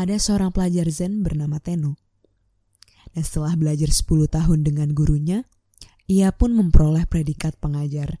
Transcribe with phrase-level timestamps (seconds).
[0.00, 2.00] ada seorang pelajar Zen bernama Teno.
[3.12, 5.44] Dan setelah belajar 10 tahun dengan gurunya,
[6.08, 8.18] ia pun memperoleh predikat pengajar.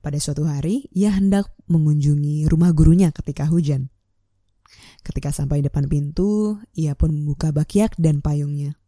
[0.00, 3.92] Pada suatu hari, ia hendak mengunjungi rumah gurunya ketika hujan.
[5.04, 8.80] Ketika sampai depan pintu, ia pun membuka bakiak dan payungnya.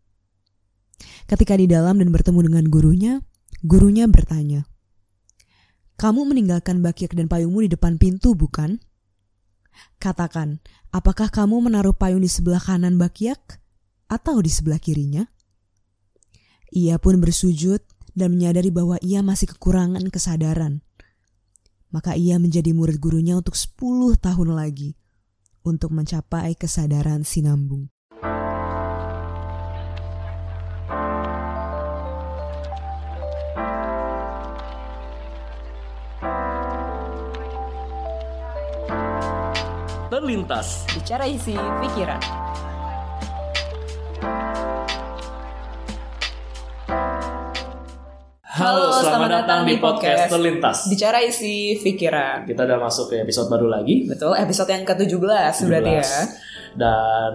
[1.28, 3.12] Ketika di dalam dan bertemu dengan gurunya,
[3.60, 4.64] gurunya bertanya,
[6.00, 8.80] "Kamu meninggalkan bakiak dan payungmu di depan pintu, bukan?"
[9.98, 10.60] Katakan,
[10.92, 13.58] apakah kamu menaruh payung di sebelah kanan bakiak
[14.06, 15.24] atau di sebelah kirinya?
[16.74, 17.80] Ia pun bersujud
[18.16, 20.84] dan menyadari bahwa ia masih kekurangan kesadaran.
[21.88, 24.98] Maka ia menjadi murid gurunya untuk 10 tahun lagi
[25.66, 27.88] untuk mencapai kesadaran sinambung.
[40.16, 42.16] Terlintas Bicara isi pikiran.
[48.40, 52.48] Halo, selamat, datang di podcast Terlintas Bicara isi pikiran.
[52.48, 56.08] Kita udah masuk ke episode baru lagi Betul, episode yang ke-17 berarti ya.
[56.72, 56.80] 17.
[56.80, 57.32] Dan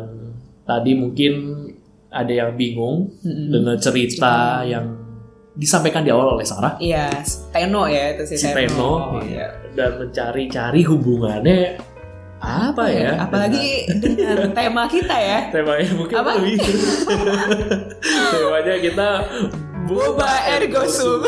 [0.65, 1.33] tadi mungkin
[2.09, 4.89] ada yang bingung dengan cerita yang
[5.53, 7.13] disampaikan di awal oleh Sarah Iya,
[7.53, 9.69] Teno ya itu si, si Teno Iya.
[9.77, 11.90] dan mencari-cari hubungannya
[12.41, 15.53] apa ya Apalagi dengan tema kita ya.
[15.53, 16.29] temanya mungkin Apa?
[16.41, 16.57] lebih
[18.33, 19.09] temanya kita
[19.81, 21.19] Boba ergo sum.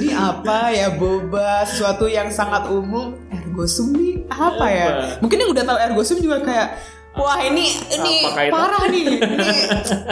[0.00, 1.62] Ini apa ya boba?
[1.62, 3.14] Sesuatu yang sangat umum.
[3.30, 4.86] Ergo sum nih apa ya?
[4.90, 5.04] Apa?
[5.22, 6.74] Mungkin yang udah tahu ergo sum juga kayak
[7.10, 8.14] Wah ini ini
[8.48, 9.46] parah nih, ini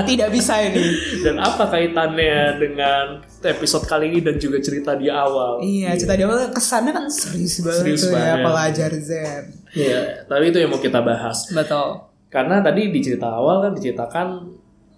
[0.06, 0.80] tidak bisa ini.
[1.24, 3.04] dan apa kaitannya dengan
[3.40, 7.60] episode kali ini dan juga cerita di awal Iya, cerita di awal kesannya kan serius
[7.60, 8.42] banget Serius tuh ya banget.
[8.42, 9.44] pelajar Zen.
[9.70, 11.46] Iya, tapi itu yang mau kita bahas.
[11.48, 11.88] Betul.
[12.26, 14.26] Karena tadi di cerita awal kan diceritakan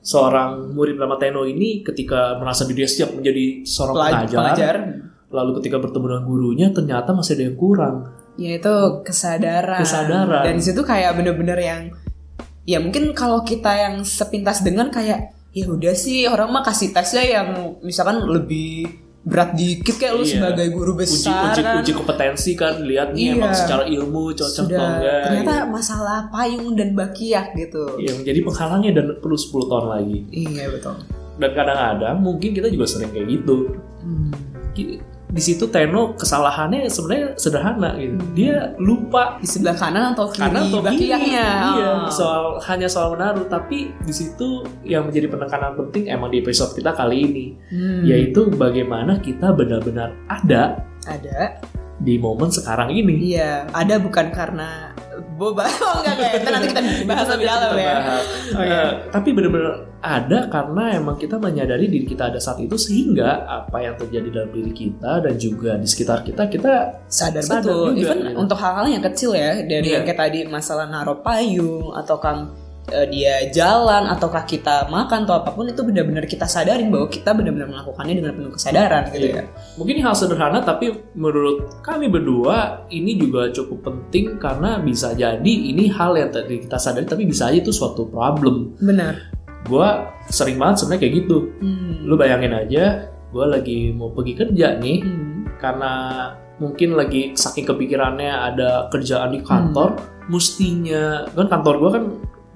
[0.00, 4.74] seorang murid bernama Teno ini ketika merasa diri siap menjadi seorang Pelaj- pengajar, pelajar.
[5.28, 7.96] lalu ketika bertemu dengan gurunya ternyata masih ada yang kurang.
[8.38, 9.82] Yaitu kesadaran.
[9.82, 10.42] Kesadaran.
[10.46, 11.80] Dan di situ kayak bener-bener yang
[12.62, 17.24] ya mungkin kalau kita yang sepintas dengan kayak ya udah sih orang mah kasih tesnya
[17.24, 17.48] yang
[17.82, 18.86] misalkan lebih
[19.24, 20.32] berat dikit kayak lu Iya.
[20.38, 21.74] sebagai guru Uji, besar uji, kan.
[21.82, 23.32] uji kompetensi kan lihat nih Iya.
[23.36, 25.20] emang secara ilmu cocok atau sudah enggak.
[25.26, 25.68] ternyata gitu.
[25.68, 27.84] masalah payung dan bakiak gitu.
[27.98, 30.18] Yang menjadi penghalangnya dan perlu 10 tahun lagi.
[30.30, 30.94] Iya betul.
[31.38, 33.56] Dan kadang-kadang mungkin kita juga sering kayak gitu.
[34.00, 34.30] Hmm.
[35.28, 38.16] Di situ Teno kesalahannya sebenarnya sederhana gitu.
[38.32, 41.06] Dia lupa Di sebelah kanan atau kiri karena atau kiri.
[41.28, 42.08] iya Oh.
[42.08, 43.44] soal hanya soal menaruh.
[43.44, 47.46] Tapi di situ yang menjadi penekanan penting emang di episode kita kali ini.
[47.68, 48.02] Hmm.
[48.08, 51.60] yaitu bagaimana kita benar-benar ada ada.
[51.98, 53.34] di momen sekarang ini.
[53.34, 54.94] Iya, ada bukan karena
[55.38, 55.64] boba.
[55.88, 57.94] Oh enggak itu nanti kita bahas lebih dalam ya.
[57.96, 58.24] bahas.
[58.52, 58.80] Oh, iya.
[58.82, 63.78] Eh, tapi benar-benar ada karena emang kita menyadari diri kita ada saat itu sehingga apa
[63.78, 66.72] yang terjadi dalam diri kita dan juga di sekitar kita kita
[67.06, 67.86] Sadar, Sadar betul.
[67.94, 68.36] juga, Even gitu.
[68.36, 69.94] untuk hal-hal yang kecil ya, dari Iya.
[69.98, 72.36] yang kayak tadi masalah naruh payung atau kan
[72.88, 77.30] eh, dia jalan ataukah kita makan atau apa pun itu benar-benar kita sadarin bahwa kita
[77.32, 79.34] benar-benar melakukannya dengan penuh kesadaran gitu Iya.
[79.38, 79.44] ya.
[79.76, 85.88] Mungkin hal sederhana tapi menurut kami berdua ini juga cukup penting karena bisa jadi ini
[85.88, 88.74] hal yang tadi kita sadari tapi bisa aja itu suatu problem.
[88.80, 89.32] Benar.
[89.64, 91.36] Gua sering banget sebenarnya kayak gitu.
[91.60, 92.08] Hmm.
[92.08, 95.44] Lu bayangin aja, gua lagi mau pergi kerja nih Hmm.
[95.60, 95.92] karena
[96.58, 99.94] mungkin lagi saking kepikirannya ada kerjaan di kantor,
[100.26, 102.04] mestinya kan kantor gua kan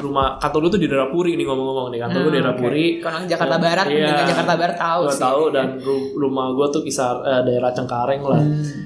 [0.03, 2.55] rumah kantor gua tuh di daerah Puri nih ngomong-ngomong nih kantor gua di daerah Ah,
[2.55, 2.63] oke.
[2.65, 2.87] Puri.
[2.99, 3.99] Kalau Jakarta Eh, Barat, iya.
[4.05, 5.23] dengan Jakarta Barat tahu Gua sih.
[5.23, 8.41] tahu dan ru- rumah gua tuh kisar eh, daerah Cengkareng lah.
[8.41, 8.85] Hmm.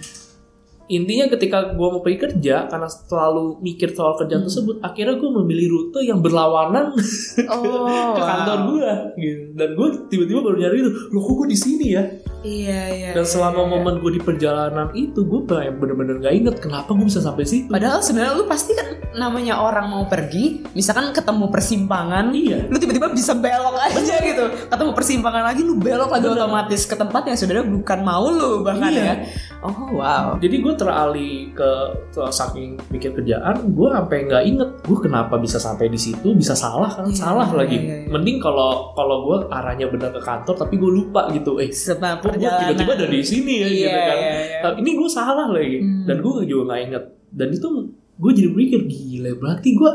[0.88, 4.46] intinya ketika gue mau pergi kerja karena selalu mikir soal kerjaan Hmm.
[4.46, 6.94] tersebut akhirnya gue memilih rute yang berlawanan
[7.50, 8.66] Oh, ke kantor wow.
[8.70, 12.06] gue gitu dan gue tiba-tiba baru nyari itu loh kok gue di sini ya
[12.46, 13.10] Iya, iya.
[13.10, 13.70] dan iya, selama iya.
[13.74, 17.98] momen gue di perjalanan itu gue bener-bener gak inget kenapa gue bisa sampai situ Padahal
[17.98, 18.86] sebenarnya lu pasti kan
[19.16, 24.44] namanya orang mau pergi, misalkan ketemu persimpangan, iya lu tiba-tiba bisa belok aja gitu.
[24.68, 28.92] Ketemu persimpangan lagi, lu belok lagi otomatis ke tempat yang sebenarnya bukan mau lu bahkan
[28.92, 29.02] Iya.
[29.02, 29.14] ya.
[29.66, 30.38] Oh wow.
[30.38, 31.70] jadi gue teralih ke,
[32.08, 36.54] ke saking mikir kerjaan gue sampai nggak inget gue kenapa bisa sampai di situ bisa
[36.54, 38.08] salah kan Iya, salah iya, lagi iya, iya.
[38.08, 42.38] mending kalau kalau gue arahnya benar ke kantor tapi gue lupa gitu eh kok gue
[42.38, 44.58] tiba-tiba ada di sini ya Iya, gitu kan iya, iya.
[44.62, 46.06] Tapi ini gue salah lagi Hmm.
[46.06, 47.68] dan gue juga nggak inget dan itu
[48.16, 49.92] gue jadi berpikir gila berarti gue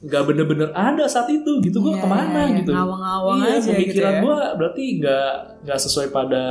[0.00, 3.60] nggak bener-bener ada saat itu gitu gue Iya, ke mana iya, gitu ngawang-ngawang iya, aja
[3.60, 4.20] gitu pemikiran ya.
[4.24, 5.32] gue berarti nggak
[5.68, 6.42] nggak sesuai pada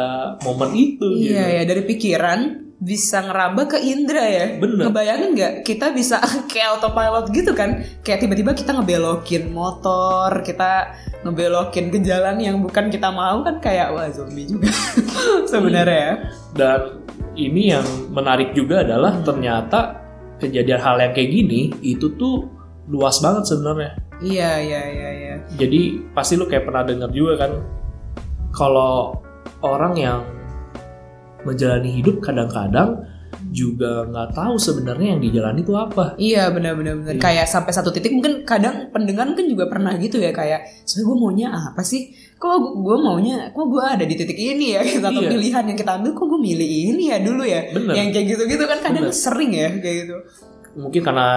[0.46, 2.40] momen itu gitu Iya ya dari pikiran
[2.80, 4.46] bisa ngerambah ke indera ya.
[4.56, 4.88] Bener.
[4.88, 7.84] Ngebayangin nggak kita bisa kayak autopilot gitu kan?
[8.08, 10.96] Kayak tiba-tiba kita ngebelokin motor, kita
[11.28, 14.72] ngebelokin ke jalan yang bukan kita mau kan kayak wah zombie juga
[15.52, 16.14] sebenarnya ya.
[16.56, 16.80] dan
[17.36, 17.84] ini yang
[18.16, 20.00] menarik juga adalah ternyata
[20.40, 22.59] kejadian hal yang kayak gini itu tuh
[22.90, 25.36] luas banget sebenarnya Iya iya iya iya.
[25.56, 25.82] jadi
[26.12, 27.52] pasti lu kayak pernah dengar juga kan
[28.52, 29.16] kalau
[29.62, 30.20] orang yang
[31.42, 33.00] menjalani hidup kadang-kadang
[33.50, 37.14] juga nggak tahu sebenarnya yang dijalani itu apa Iya benar-benar benar.
[37.16, 37.22] Iya.
[37.24, 41.18] Kayak sampai satu titik mungkin kadang pendengar kan juga pernah gitu ya kayak sebenarnya gue
[41.18, 42.12] maunya apa sih?
[42.36, 44.82] Kok gue maunya, kok gue ada di titik ini ya?
[44.84, 45.02] Gitu.
[45.02, 45.32] Atau Iya.
[45.32, 47.62] pilihan yang kita ambil, kok gue milih ini ya dulu ya?
[47.74, 47.94] Bener.
[47.96, 49.16] Yang kayak gitu-gitu kan kadang Bener.
[49.16, 50.16] sering ya kayak gitu.
[50.70, 51.30] mungkin karena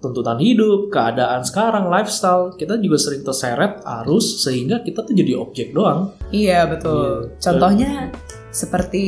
[0.00, 5.76] tuntutan hidup, keadaan sekarang, lifestyle, kita juga sering terseret arus sehingga kita tuh jadi objek
[5.76, 6.16] doang.
[6.32, 7.28] Iya betul.
[7.28, 7.36] Iya.
[7.38, 7.90] Contohnya
[8.50, 9.04] seperti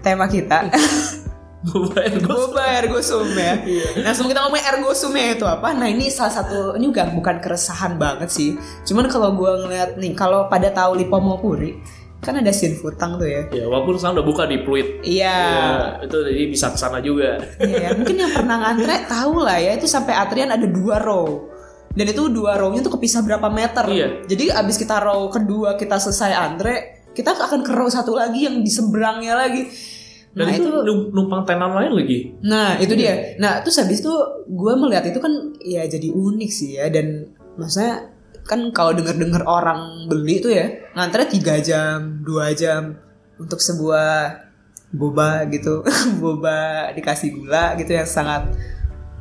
[0.00, 0.70] tema kita,
[1.60, 3.60] Boba ergo boba sum ya.
[3.68, 4.00] Iya.
[4.00, 5.76] Nah sebelum kita ngomongin ergo sum ya itu apa?
[5.76, 8.56] Nah ini salah satu ini juga bukan keresahan banget sih.
[8.88, 11.76] Cuman kalau gue ngeliat nih, kalau pada tahu Lipomo Puri,
[12.20, 13.48] kan ada scene futang tuh ya.
[13.48, 15.00] Ya, walaupun sekarang udah buka di Pluit.
[15.00, 15.40] Iya.
[15.40, 17.40] Ya, itu jadi bisa ke sana juga.
[17.56, 17.88] Iya, ya.
[17.96, 21.48] mungkin yang pernah ngantre tahu lah ya itu sampai antrian ada dua row.
[21.90, 23.84] Dan itu dua row-nya tuh kepisah berapa meter.
[23.88, 24.08] Iya.
[24.28, 28.62] Jadi abis kita row kedua kita selesai antre, kita akan ke row satu lagi yang
[28.62, 29.66] di seberangnya lagi.
[30.30, 32.18] Dan nah itu, itu, num- numpang tenan lain lagi.
[32.46, 33.34] nah itu dia.
[33.42, 34.12] Nah terus habis itu
[34.46, 38.14] gue melihat itu kan ya jadi unik sih ya dan maksudnya
[38.46, 40.66] kan kalau denger-denger orang beli itu ya
[40.96, 42.98] ngantre tiga jam, dua jam
[43.40, 44.48] untuk sebuah
[44.90, 45.86] boba gitu,
[46.22, 48.50] boba dikasih gula gitu yang sangat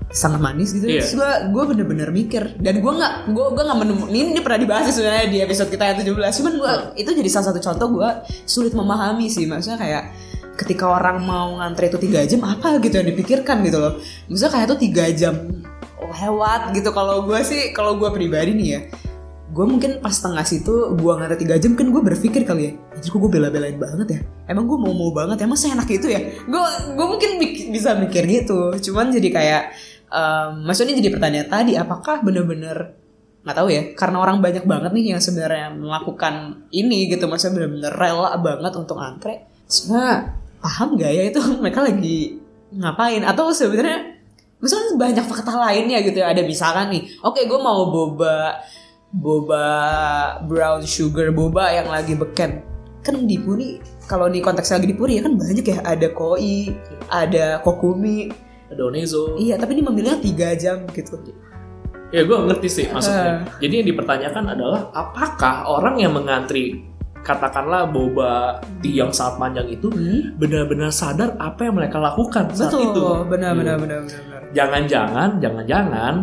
[0.09, 0.89] sangat manis gitu.
[0.89, 1.05] Iya.
[1.05, 2.57] Terus gue gue bener-bener mikir.
[2.57, 5.93] Dan gue nggak gue gue nggak menemu ini, ini pernah dibahas sebenarnya di episode kita
[5.93, 6.73] yang 17 cuman gue
[7.05, 8.09] itu jadi salah satu contoh gue
[8.49, 9.45] sulit memahami sih.
[9.45, 10.03] Maksudnya kayak
[10.59, 13.93] ketika orang mau ngantre itu tiga jam apa gitu yang dipikirkan gitu loh.
[14.27, 15.35] Misalnya kayak tuh tiga jam.
[15.95, 16.91] Lewat gitu.
[16.91, 18.81] Kalau gue sih kalau gue pribadi nih ya
[19.49, 23.09] gue mungkin pas tengah situ gue ngantre tiga jam kan gue berpikir kali ya anjir
[23.09, 24.19] kok gue bela-belain banget ya?
[24.45, 26.21] Emang gue mau mau banget emang seenak itu ya?
[26.45, 26.61] Gue
[26.93, 28.77] gue mungkin mik- bisa mikir gitu.
[28.77, 29.63] Cuman jadi kayak
[30.13, 32.93] em, maksudnya jadi pertanyaan tadi apakah bener-bener
[33.39, 37.93] nggak tahu ya karena orang banyak banget nih yang sebenarnya melakukan ini gitu maksudnya bener-bener
[37.95, 41.23] rela banget untuk antre sebenarnya paham gak ya?
[41.31, 42.39] Itu mereka lagi
[42.75, 43.23] ngapain?
[43.25, 44.19] Atau sebenarnya
[44.59, 46.31] misalnya banyak fakta lainnya gitu ya.
[46.31, 48.61] Ada misalkan nih oke gue mau boba
[49.09, 49.65] boba
[50.45, 52.61] brown sugar boba yang lagi beken.
[52.99, 55.79] Kan di Puri kalau di konteks lagi di Puri ya kan banyak ya.
[55.81, 56.75] Ada koi
[57.09, 58.49] ada kokumi.
[58.69, 59.33] Ada Onezo.
[59.41, 61.17] iya tapi ini memilihnya tiga jam gitu.
[62.13, 63.49] Ya gue ngerti sih maksudnya.
[63.57, 66.88] Jadi yang dipertanyakan adalah apakah orang yang mengantri
[67.21, 70.33] katakanlah boba tea yang sangat panjang itu Hmm?
[70.39, 73.05] benar-benar sadar apa yang mereka lakukan saat betul itu.
[73.27, 73.59] benar Iya.
[73.59, 73.99] benar benar.
[74.49, 76.13] Jangan-jangan, jangan-jangan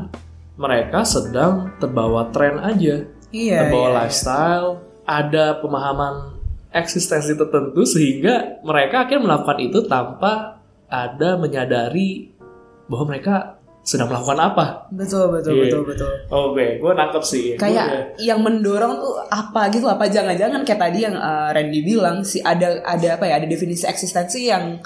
[0.57, 3.97] mereka sedang terbawa tren aja, iya terbawa iya.
[4.03, 4.69] lifestyle,
[5.05, 6.35] ada pemahaman
[6.73, 12.33] eksistensi tertentu sehingga mereka akhirnya melakukan itu tanpa ada menyadari
[12.87, 13.56] bahwa mereka
[13.87, 14.65] sedang melakukan apa.
[14.91, 15.63] betul betul Iya.
[15.65, 17.45] betul betul Oke, gue nangkep sih.
[17.55, 21.81] Gua kayak udah- yang mendorong tuh apa gitu apa jangan-jangan kayak tadi yang uh, Randy
[21.81, 24.83] bilang sih ada ada apa ya ada definisi eksistensi yang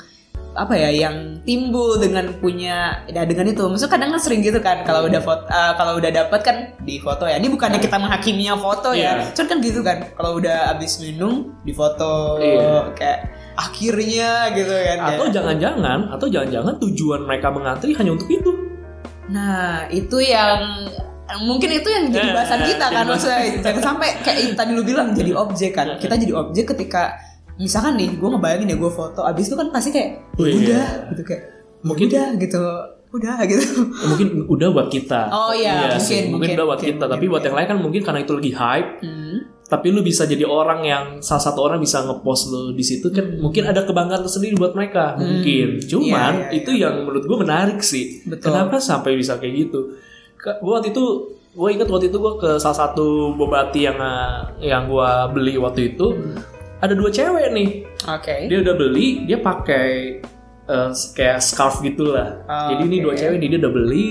[0.50, 4.82] apa ya yang timbul dengan punya ya dengan itu maksudnya kadang kan sering gitu kan
[4.82, 8.90] kalau udah foto kalau udah dapet kan di foto ya ini bukannya kita menghakiminya foto
[8.92, 9.30] ya Iya.
[9.30, 12.82] cuman kan gitu kan kalau udah abis minum di foto Iya.
[12.92, 13.18] kayak
[13.54, 18.50] akhirnya gitu kan atau jangan-jangan atau jangan-jangan tujuan mereka mengantri hanya untuk itu.
[19.30, 20.90] Nah, itu yang
[21.40, 24.82] mungkin itu yang jadi Nah, bahasan kita kan maksudnya jangan sampai kayak yang tadi lu
[24.82, 25.94] bilang jadi objek kan.
[25.96, 27.14] Kita jadi objek ketika
[27.54, 30.58] misalkan nih gue ngebayangin ya gue foto abis itu kan pasti kayak Oh, "Ya iya.
[30.58, 31.42] udah gitu kayak
[31.80, 32.62] Mungkin- udah gitu
[33.10, 33.62] udah gitu.
[33.66, 35.20] Ya, mungkin udah buat kita.
[35.34, 36.30] Oh, iya, sih.
[36.30, 37.04] mungkin, mungkin, mungkin, udah buat mungkin, kita.
[37.04, 38.90] Tapi mungkin, buat yang lain kan mungkin karena itu lagi hype.
[39.02, 39.36] Hmm.
[39.70, 43.38] Tapi lu bisa jadi orang yang salah satu orang bisa ngepost lu di situ kan
[43.38, 45.78] mungkin ada kebanggaan tersendiri buat mereka mungkin.
[45.80, 48.20] Cuman Iya, iya, itu yang menurut gue menarik sih.
[48.24, 48.50] Betul.
[48.50, 49.94] Kenapa sampai bisa kayak gitu?
[50.58, 51.04] Gua waktu itu
[51.50, 53.98] gue ingat waktu itu gue ke salah satu bobati yang
[54.58, 56.18] yang gue beli waktu itu
[56.78, 57.70] ada dua cewek nih
[58.06, 58.46] Oke.
[58.46, 59.88] dia udah beli dia pakai
[60.64, 63.04] eh, kayak scarf gitulah Oh, jadi ini oke.
[63.04, 64.06] dua cewek nih dia udah beli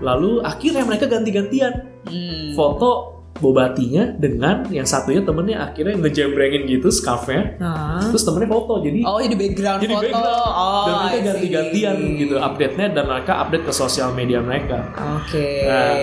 [0.00, 1.72] lalu akhirnya mereka ganti-gantian
[2.08, 2.56] Hmm.
[2.56, 8.02] foto bobatinya dengan yang satunya temennya akhirnya ngejembrengin gitu scarfnya Nah.
[8.04, 10.04] terus temennya foto jadi Oh jadi background jadi foto.
[10.04, 14.78] background Oh, dan mereka ganti-gantian gitu update-nya dan mereka update ke sosial media mereka
[15.16, 15.48] Oke.
[15.64, 15.94] Nah,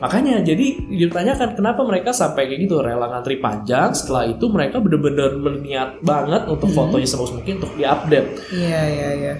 [0.00, 5.34] makanya jadi ditanyakan kenapa mereka sampai kayak gitu rela ngantri panjang setelah itu mereka bener-bener
[5.36, 6.78] berniat banget untuk Hmm.
[6.80, 9.34] fotonya sebagus mungkin untuk diupdate Iya iya iya.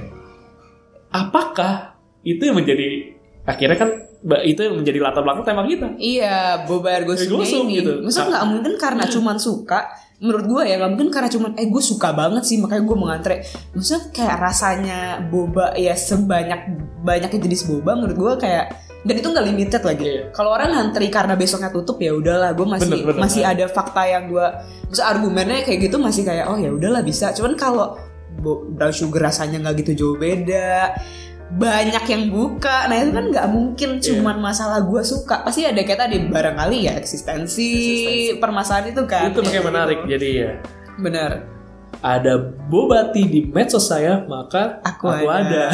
[1.11, 3.91] apakah itu yang menjadi akhirnya kan
[4.41, 7.77] itu yang menjadi latar belakang tema kita Iya, Boba Ergosumnya Ergosum ini.
[7.79, 7.93] gitu.
[8.01, 9.81] Masa nggak mungkin karena cuman suka.
[10.15, 13.35] Menurut gue ya nggak mungkin karena cuman eh gue suka banget sih makanya gue mengantre.
[13.77, 16.61] Maksudnya kayak rasanya boba ya sebanyak
[17.01, 18.65] banyaknya jenis boba menurut gue kayak
[19.05, 20.05] dan itu nggak limited lagi.
[20.09, 20.23] Iya.
[20.33, 23.21] Kalau orang ngantri karena besoknya tutup ya udahlah, gue masih Bener, bener.
[23.21, 24.47] masih ada fakta yang gue,
[24.89, 27.29] maksudnya argumennya kayak gitu masih kayak oh ya udahlah bisa.
[27.37, 28.01] Cuman kalau
[28.41, 30.97] brown sugar rasanya nggak gitu jauh beda,
[31.47, 34.03] banyak yang buka, nah itu kan nggak mungkin Iya.
[34.11, 37.71] cuman masalah gue suka, pasti ada kayak tadi barangkali ya eksistensi,
[38.37, 39.31] permasalahan itu kan.
[39.31, 40.11] itu makanya menarik gitu.
[40.11, 40.51] jadi ya
[40.97, 41.31] Bener.
[42.01, 42.33] ada
[42.65, 45.71] bobati di medsos saya maka Aku, ada,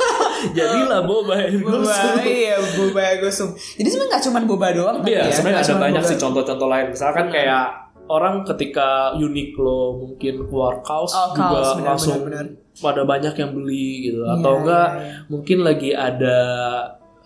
[0.56, 3.48] jadilah boba Boba, Ergosum iya, boba gosum.
[3.52, 6.10] Jadi sebenarnya nggak cuma boba doang, Iya, ya, sebenarnya ada banyak boba.
[6.10, 6.86] sih contoh-contoh lain.
[6.90, 13.34] Misalkan kayak orang ketika Uniqlo mungkin keluar kaos Oh, juga kaos, langsung benar, pada banyak
[13.34, 14.26] yang beli gitu.
[14.26, 15.14] Iya, Atau enggak iya, iya.
[15.30, 16.36] mungkin lagi ada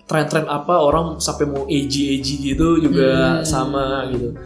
[0.05, 3.45] tren-tren apa orang sampai mau AG-AG gitu juga Hmm.
[3.45, 4.37] sama gitu.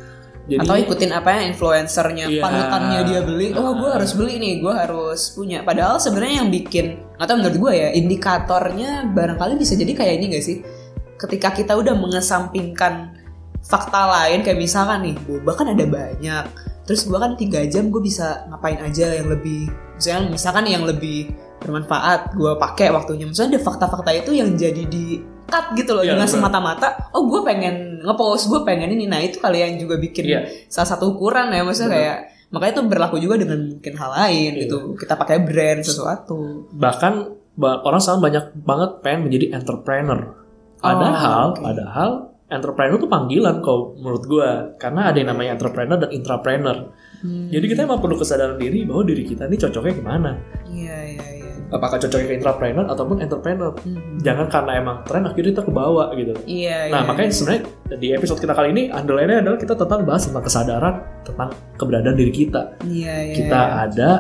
[0.49, 2.41] Jadi atau ikutin apa ya influencernya Iya.
[2.41, 6.87] panutannya dia beli oh gue harus beli nih gue harus punya padahal sebenarnya yang bikin
[7.21, 10.65] atau menurut gue ya indikatornya barangkali bisa jadi kayak ini gak sih
[11.21, 13.18] ketika kita udah mengesampingkan
[13.69, 16.45] fakta lain kayak misalkan nih boba kan ada banyak
[16.83, 21.29] terus gue kan tiga jam gue bisa ngapain aja yang lebih misalnya misalkan yang lebih
[21.61, 26.17] bermanfaat gue pakai waktunya misalnya ada fakta-fakta itu yang jadi di cut gitu loh Iya,
[26.17, 30.25] dengan semata-mata oh gue pengen ngepost gue pengen ini nah itu kali yang juga bikin
[30.25, 30.41] Iya.
[30.67, 32.01] salah satu ukuran ya maksudnya Benar.
[32.01, 34.61] kayak makanya itu berlaku juga dengan mungkin hal lain Iya.
[34.65, 40.21] gitu kita pakai brand sesuatu bahkan ba- orang sekarang banyak banget pengen menjadi entrepreneur.
[40.79, 41.61] Padahal, oke.
[41.61, 42.11] padahal
[42.49, 46.79] entrepreneur tuh panggilan kalau menurut gua karena ada yang namanya entrepreneur dan intrapreneur.
[47.21, 47.51] Hmm.
[47.51, 50.33] Jadi kita emang perlu kesadaran diri bahwa diri kita ini cocoknya ke mana.
[50.71, 53.77] iya iya iya Apakah cocoknya ke intrapreneur ataupun entrepreneur.
[53.85, 54.17] Hmm.
[54.25, 56.33] Jangan karena emang tren akhirnya kita kebawa gitu.
[56.49, 57.37] iya Nah iya, makanya iya.
[57.37, 57.63] sebenarnya
[58.01, 60.95] di episode kita kali ini underline-nya adalah kita tentang bahas tentang kesadaran
[61.29, 62.63] tentang keberadaan diri kita.
[62.89, 63.77] iya iya Kita iya.
[63.85, 64.11] ada,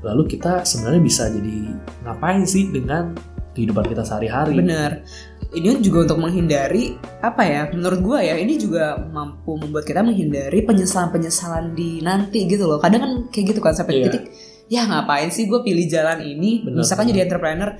[0.00, 1.76] lalu kita sebenarnya bisa jadi
[2.08, 3.12] ngapain sih dengan
[3.52, 4.54] kehidupan kita sehari-hari.
[4.56, 5.02] benar
[5.48, 6.92] ini juga untuk menghindari
[7.24, 12.44] apa ya menurut gua ya ini juga mampu membuat kita menghindari penyesalan penyesalan di nanti
[12.44, 12.76] gitu loh.
[12.76, 14.04] Kadang kan kayak gitu kan sampai Iya.
[14.12, 14.24] titik
[14.68, 16.60] ya ngapain sih gue pilih jalan ini?
[16.60, 17.72] Benar, misalkan jadi entrepreneur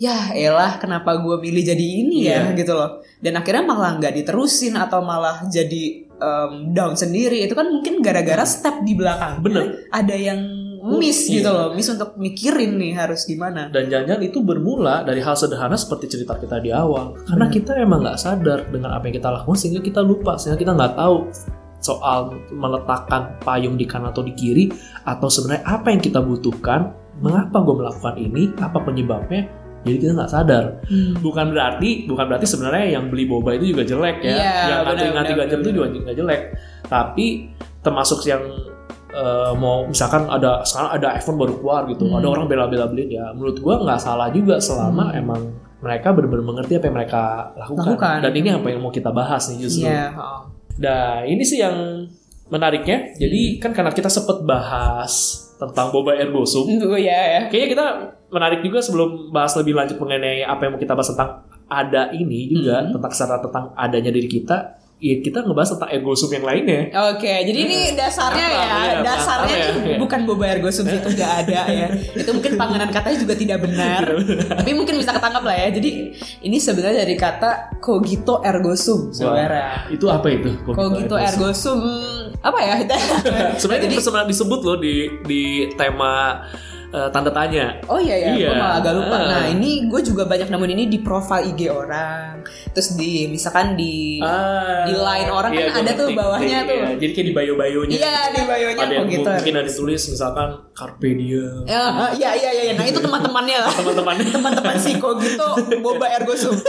[0.00, 2.48] ya elah kenapa gue pilih jadi ini ya?
[2.48, 2.56] Iya.
[2.56, 3.04] gitu loh.
[3.20, 7.44] Dan akhirnya malah nggak diterusin atau malah jadi em, down sendiri.
[7.44, 9.44] Itu kan mungkin gara-gara step di belakang.
[9.44, 9.84] Bener.
[9.92, 10.40] ada yang
[10.82, 11.34] miss Iya.
[11.38, 15.78] gitu loh miss untuk mikirin nih harus gimana Dan jangan-jangan itu bermula dari hal sederhana
[15.78, 17.14] seperti cerita kita di awal.
[17.22, 17.54] Karena Benar.
[17.54, 20.94] kita emang nggak sadar dengan apa yang kita lakukan sehingga kita lupa, sehingga kita nggak
[20.98, 21.16] tahu
[21.82, 24.70] soal meletakkan payung di kanan atau di kiri
[25.02, 29.42] atau sebenarnya apa yang kita butuhkan, mengapa gue melakukan ini, apa penyebabnya.
[29.82, 30.64] Jadi kita nggak sadar.
[30.86, 31.18] Hmm.
[31.18, 34.30] Bukan berarti, bukan berarti sebenarnya yang beli boba itu juga jelek ya.
[34.30, 36.42] Iya, yang ngantri ngantri benar, jam itu juga nggak jelek.
[36.86, 37.26] Tapi
[37.82, 38.42] termasuk yang
[39.12, 42.18] eh, mau misalkan ada sekarang ada iPhone baru keluar gitu, Hmm.
[42.18, 43.28] ada orang bela-bela beli ya.
[43.30, 45.20] Menurut gua nggak salah juga selama Hmm.
[45.20, 45.40] emang
[45.78, 47.22] mereka benar-benar mengerti apa yang mereka
[47.54, 47.84] lakukan.
[47.84, 48.16] Lakukan.
[48.22, 49.84] Dan ini apa yang mau kita bahas nih justru.
[49.84, 50.40] Iya, oh.
[50.78, 51.76] Nah ini sih yang
[52.48, 53.16] menariknya.
[53.16, 55.12] Jadi kan karena kita sempet bahas
[55.56, 57.40] tentang boba ergosum, Tunggu ya ya.
[57.48, 57.86] Kayaknya kita
[58.28, 61.30] menarik juga sebelum bahas lebih lanjut mengenai apa yang mau kita bahas tentang
[61.66, 62.92] ada ini juga Hmm.
[62.92, 64.81] tentang kesadaran tentang adanya diri kita.
[65.02, 66.94] Ya kita ngebahas tentang ergosum yang lainnya.
[67.10, 71.90] Oke, jadi ini dasarnya ya, iya, dasarnya ya, bukan boba ergosum itu nggak ada ya.
[72.14, 74.06] Itu mungkin panganan katanya juga tidak benar.
[74.62, 75.74] Tapi mungkin bisa ketangkap lah ya.
[75.74, 76.14] Jadi
[76.46, 79.90] ini sebenarnya dari kata cogito ergosum sebenarnya.
[79.90, 80.54] Itu apa itu?
[80.70, 81.82] Cogito ergosum
[82.38, 82.74] apa ya?
[83.58, 85.42] Sebenarnya Jadi- itu sebenarnya disebut loh di di
[85.74, 86.46] tema
[86.92, 87.80] eh, tanda tanya.
[87.86, 88.50] Oh iya ya, gue Iya.
[88.52, 89.16] malah agak lupa.
[89.16, 89.24] Ah.
[89.26, 92.44] Nah ini gue juga banyak nemuin ini di profile IG orang.
[92.70, 96.80] Terus di misalkan di Ah, di line orang kan gua ada tuh bawahnya Iya, tuh.
[96.98, 97.94] Jadi kayak di bio-bionya.
[97.94, 101.64] Iya di bio-nya Ada yang Cogito mungkin ada ditulis misalkan Carpe Diem.
[101.64, 102.72] Ya, ah, iya iya iya.
[102.74, 103.72] Nah itu teman-temannya lah.
[103.78, 104.26] Teman-temannya.
[104.30, 106.52] teman-teman si Kogito boba ergosum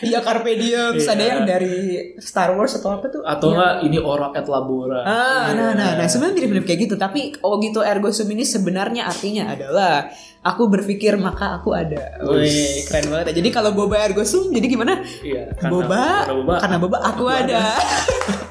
[0.00, 1.14] Iya Carpe Diem, terus Iya.
[1.14, 1.74] ada yang dari
[2.18, 3.22] Star Wars atau apa tuh?
[3.22, 5.02] Atau enggak ini ora et labora.
[5.02, 6.08] Ah, nah, nah, nah, Iya.
[6.08, 6.94] sebenarnya mirip-mirip kayak gitu.
[6.96, 10.08] Tapi oh gitu ergo sum ini sebenarnya artinya adalah
[10.40, 12.16] aku berpikir maka aku ada.
[12.24, 13.26] Wih, keren banget.
[13.28, 13.34] ya.
[13.38, 15.04] Jadi kalau boba ergo sum, jadi gimana?
[15.20, 17.60] Iya, karena- boba, karena boba, karena boba aku, ada.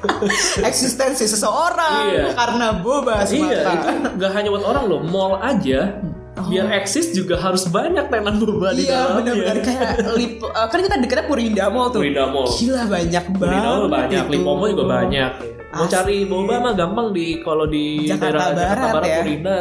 [0.62, 2.24] Eksistensi seseorang Iya.
[2.32, 3.70] karena boba Iya, semata.
[3.72, 5.98] itu nggak hanya buat orang loh, mall aja
[6.40, 8.86] biar eksis juga harus banyak tenan boba di Oh.
[8.86, 9.16] Iya dalamnya.
[9.20, 12.00] benar-benar kayak lip, eh, kan kita deketnya Purinda Mall tuh.
[12.00, 12.48] Purinda Mall.
[12.48, 13.40] Gila banyak banget.
[13.42, 14.32] Purinda Mall banyak, itu.
[14.32, 15.32] Lipomo juga banyak.
[15.70, 15.94] Mau Asli.
[15.94, 19.18] cari boba mah gampang di kalau di Jakarta daerah Barat Jakarta Barat ya.
[19.22, 19.56] Purinda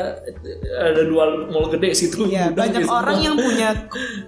[0.82, 2.26] ada dua mall gede situ.
[2.26, 2.98] Iya, Gudang banyak di situ.
[2.98, 3.70] orang yang punya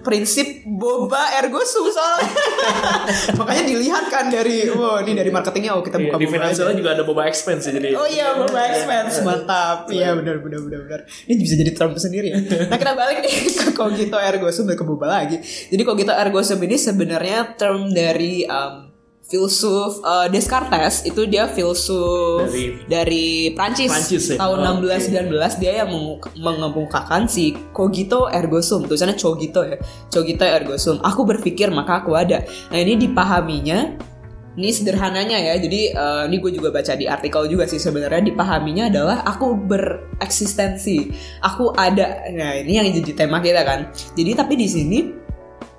[0.06, 2.30] prinsip boba ergo soalnya.
[3.42, 6.76] Makanya dilihat kan dari, wah ini dari marketingnya oh kita Iya, buka di boba finansialnya
[6.78, 7.88] juga ada boba expense ya, jadi.
[7.98, 9.78] Oh iya, boba expense mantap.
[9.90, 11.00] Iya benar benar benar benar.
[11.26, 12.38] Ini bisa jadi Trump sendiri ya.
[12.70, 15.42] Nah kita balik nih ke cogito ergo sum ke boba lagi.
[15.42, 18.91] Jadi cogito ergo sum ini sebenarnya term dari um,
[19.32, 24.36] filsuf uh, Descartes itu dia filsuf Dari- dari, Prancis, Prancis ya?
[24.36, 25.88] tahun Oh, 1619 dia yang
[26.36, 28.84] mengemukakan si cogito ergo sum.
[28.84, 29.80] Tulisannya cogito ya.
[30.12, 31.00] Cogito ergo sum.
[31.00, 32.44] Aku berpikir maka aku ada.
[32.68, 33.96] Nah ini dipahaminya.
[34.52, 35.56] Ini sederhananya ya.
[35.56, 38.20] Jadi eh, ini gue juga baca di artikel juga sih sebenarnya.
[38.20, 41.08] Dipahaminya adalah aku bereksistensi.
[41.40, 42.28] Aku ada.
[42.28, 43.88] Nah ini yang jadi tema kita kan.
[44.12, 44.98] Jadi tapi di sini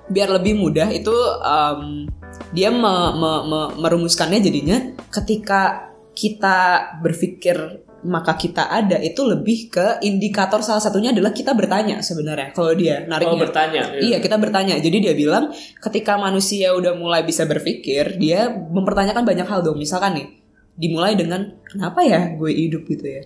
[0.09, 1.13] biar lebih mudah itu
[1.45, 2.09] em,
[2.53, 4.77] dia me- me- me- merumuskannya jadinya
[5.09, 12.03] ketika kita berpikir maka kita ada itu lebih ke indikator salah satunya adalah kita bertanya
[12.03, 13.81] sebenarnya kalau dia Oh, nariknya bertanya.
[13.95, 14.75] Iya kita bertanya.
[14.75, 19.79] Jadi dia bilang ketika manusia udah mulai bisa berpikir, dia mempertanyakan banyak hal dong.
[19.79, 20.27] Misalkan nih,
[20.75, 23.23] dimulai dengan kenapa ya gue hidup gitu ya?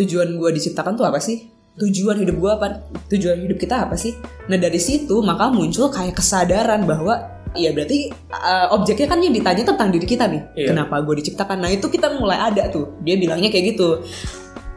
[0.00, 1.52] Tujuan gue diciptakan tuh apa sih?
[1.76, 2.88] Tujuan hidup gue apa?
[3.12, 4.16] Tujuan hidup kita apa sih?
[4.48, 9.64] Nah dari situ maka muncul kayak kesadaran bahwa ya berarti uh, objeknya kan yang ditanya
[9.64, 10.42] tentang diri kita nih.
[10.54, 10.66] Iya.
[10.70, 11.58] Kenapa gue diciptakan?
[11.58, 12.96] Nah itu kita mulai ada tuh.
[13.00, 14.00] Dia bilangnya kayak gitu.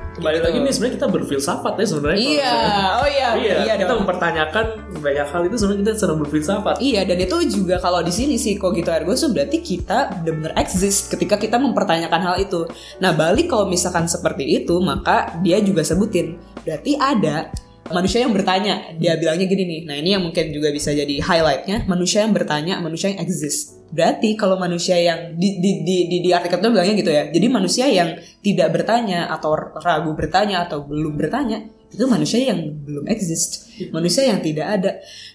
[0.09, 0.45] Kembali Gitu.
[0.51, 2.19] lagi nih sebenarnya kita berfilsafat ya sebenarnya.
[2.19, 2.55] Iya,
[2.99, 4.03] oh iya, Iya, iya kita dong.
[4.03, 4.65] mempertanyakan
[4.99, 6.75] banyak hal itu sebenarnya kita sedang berfilsafat.
[6.83, 11.07] Iya dan itu juga kalau di sini sih cogito ergo sum berarti kita benar-benar exist
[11.07, 12.67] ketika kita mempertanyakan hal itu.
[12.99, 16.35] Nah balik kalau misalkan seperti itu maka dia juga sebutin
[16.67, 17.47] berarti ada
[17.93, 18.93] manusia yang bertanya.
[18.97, 19.81] Dia bilangnya gini nih.
[19.85, 23.79] Nah ini yang mungkin juga bisa jadi highlightnya manusia yang bertanya, manusia yang exist.
[23.89, 27.23] Berarti kalau manusia yang di di di di, di artikel itu bilangnya gitu ya.
[27.29, 28.09] Jadi manusia yang
[28.45, 34.45] tidak bertanya atau ragu bertanya atau belum bertanya itu manusia yang belum exist, manusia yang
[34.45, 34.91] tidak ada.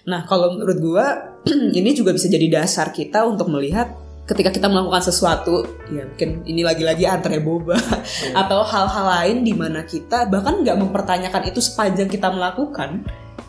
[0.07, 1.05] Nah, kalau menurut gua
[1.79, 6.65] ini juga bisa jadi dasar kita untuk melihat ketika kita melakukan sesuatu, ya mungkin ini
[6.65, 7.77] lagi-lagi antre boba
[8.41, 13.05] atau hal-hal lain di mana kita bahkan nggak mempertanyakan itu sepanjang kita melakukan.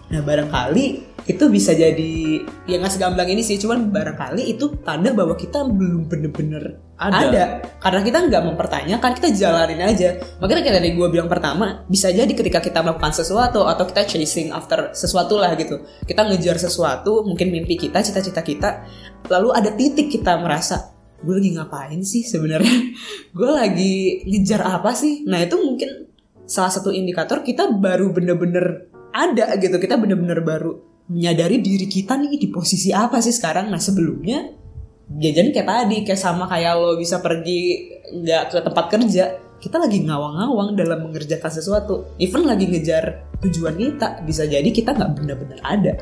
[0.06, 0.86] Nah, barangkali
[1.26, 6.06] itu bisa jadi ya nggak segamblang ini sih, cuman barangkali itu tanda bahwa kita belum
[6.06, 7.28] bener-bener Ada.
[7.28, 7.44] ada.
[7.76, 10.16] Karena kita nggak mempertanyakan, kita jalanin aja.
[10.40, 14.48] Makanya kayak tadi gue bilang pertama, bisa jadi ketika kita melakukan sesuatu atau kita chasing
[14.48, 15.84] after sesuatu lah gitu.
[16.08, 18.88] Kita ngejar sesuatu, mungkin mimpi kita, cita-cita kita,
[19.28, 22.76] lalu ada titik kita merasa gue lagi ngapain sih sebenarnya?
[23.38, 25.28] gue lagi ngejar apa sih?
[25.28, 26.08] Nah itu mungkin
[26.48, 29.76] salah satu indikator kita baru bener-bener ada gitu.
[29.76, 30.72] Kita bener-bener baru
[31.12, 33.68] menyadari diri kita nih di posisi apa sih sekarang.
[33.68, 34.64] Nah sebelumnya
[35.08, 39.24] jajan kayak tadi kayak sama kayak lo bisa pergi nggak ke tempat kerja
[39.56, 45.10] kita lagi ngawang-ngawang dalam mengerjakan sesuatu even lagi ngejar tujuan kita bisa jadi kita nggak
[45.14, 45.94] benar-benar ada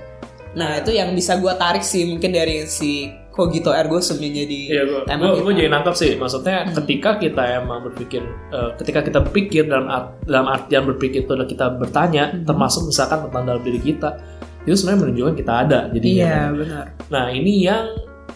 [0.54, 4.58] nah itu yang bisa gua tarik sih mungkin dari si cogito ergo sum yang jadi
[4.70, 5.50] Iya, gue tema kita.
[5.50, 6.14] jadi nangkap sih.
[6.14, 6.74] Maksudnya Hmm.
[6.78, 11.50] ketika kita emang berpikir, eh, ketika kita berpikir dalam art- dalam artian berpikir itu adalah
[11.50, 12.46] kita bertanya, Hmm.
[12.46, 14.22] termasuk misalkan tentang dalam diri kita,
[14.62, 15.78] itu sebenarnya menunjukkan kita ada.
[15.90, 17.84] Jadi iya benar Nah ini yang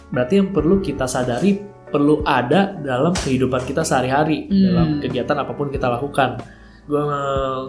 [0.09, 1.57] berarti yang perlu kita sadari
[1.89, 4.61] perlu ada dalam kehidupan kita sehari-hari Hmm.
[4.63, 6.37] dalam kegiatan apa pun kita lakukan.
[6.85, 7.01] Gue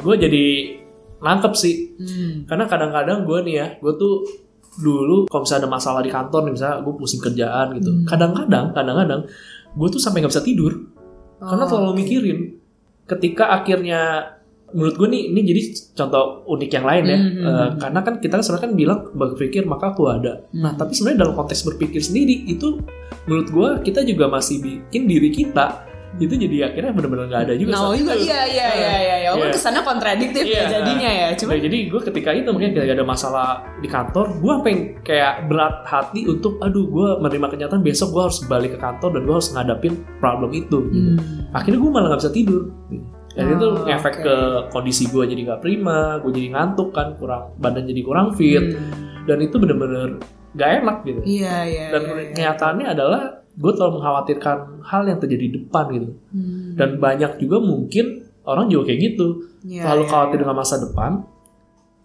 [0.00, 0.46] gue jadi
[1.20, 2.32] nangkep sih Hmm.
[2.44, 4.24] karena kadang-kadang gue nih ya gue tuh
[4.76, 7.90] dulu kalau misalnya ada masalah di kantor nih misalnya gue pusing kerjaan gitu.
[7.92, 8.04] Hmm.
[8.04, 9.20] Kadang-kadang kadang-kadang
[9.70, 10.72] gue tuh sampai nggak bisa tidur
[11.38, 12.38] karena Oh, terlalu mikirin.
[13.04, 14.00] Ketika akhirnya
[14.70, 15.60] menurut gue nih ini jadi
[15.94, 17.70] contoh unik yang lain ya Hmm, hmm, Eh, hmm.
[17.78, 20.78] karena kan kita sebenarnya kan bilang berpikir maka aku ada nah Hmm.
[20.78, 22.78] tapi sebenarnya dalam konteks berpikir sendiri itu
[23.24, 27.70] menurut gue kita juga masih bikin diri kita itu jadi akhirnya benar-benar nggak ada juga
[27.70, 28.26] Nah, juga itu.
[28.26, 29.28] iya iya iya iya ya.
[29.30, 29.54] Walaupun Iya.
[29.54, 30.64] kesannya kontradiktif ya Iya.
[30.68, 31.28] jadinya ya.
[31.32, 35.46] Cuma Nah, jadi gue ketika itu mungkin ketika ada masalah di kantor, gue sampai kayak
[35.46, 39.34] berat hati untuk, aduh gue menerima kenyataan besok gue harus balik ke kantor dan gue
[39.38, 40.58] harus ngadapin problem itu.
[40.60, 40.78] gitu.
[40.82, 41.16] Hmm.
[41.54, 42.62] Akhirnya gue malah nggak bisa tidur.
[43.30, 44.22] Dan itu Oh, ngefek oke.
[44.22, 44.36] ke
[44.68, 49.22] kondisi gue jadi gak prima, gue jadi ngantuk kan, kurang badan jadi kurang fit, Hmm.
[49.22, 50.18] dan itu bener-bener
[50.50, 51.86] gak enak gitu Iya, iya.
[51.88, 52.32] dan iya, iya.
[52.34, 56.74] kenyataannya adalah gue terlalu mengkhawatirkan hal yang terjadi di depan gitu Hmm.
[56.74, 58.06] dan banyak juga mungkin
[58.42, 59.26] orang juga kayak gitu
[59.62, 60.42] Iya, terlalu iya, khawatir iya.
[60.42, 61.10] dengan masa depan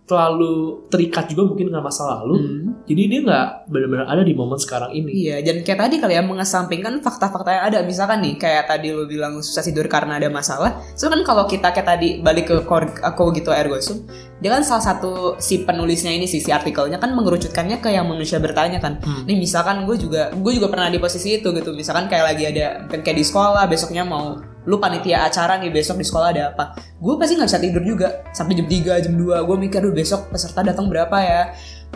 [0.06, 2.63] terlalu terikat juga mungkin dengan masa lalu Hmm.
[2.86, 6.22] jadi dia nggak benar-benar ada di momen sekarang ini Iya, dan kayak tadi kali ya
[6.22, 7.80] mengesampingkan fakta-fakta yang ada.
[7.82, 10.78] Misalkan nih, kayak tadi lu bilang susah tidur karena ada masalah.
[10.94, 12.56] So kan kalau kita kayak tadi balik ke
[13.02, 14.06] aku gitu ergo sum,
[14.38, 18.38] dia kan salah satu si penulisnya ini sih si artikelnya kan mengerucutkannya ke yang manusia
[18.38, 19.02] bertanya kan.
[19.02, 19.26] Hmm.
[19.26, 21.74] Nih misalkan gue juga gue juga pernah di posisi itu gitu.
[21.74, 26.01] Misalkan kayak lagi ada kan kayak di sekolah besoknya mau lu panitia acara nih besok
[26.01, 26.73] di sekolah ada apa?
[26.97, 30.34] Gue pasti nggak bisa tidur juga sampai jam 3 jam 2 gue mikir duh besok
[30.34, 31.41] peserta datang berapa ya?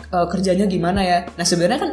[0.00, 1.18] Eh, kerjanya gimana ya?
[1.34, 1.92] Nah sebenarnya kan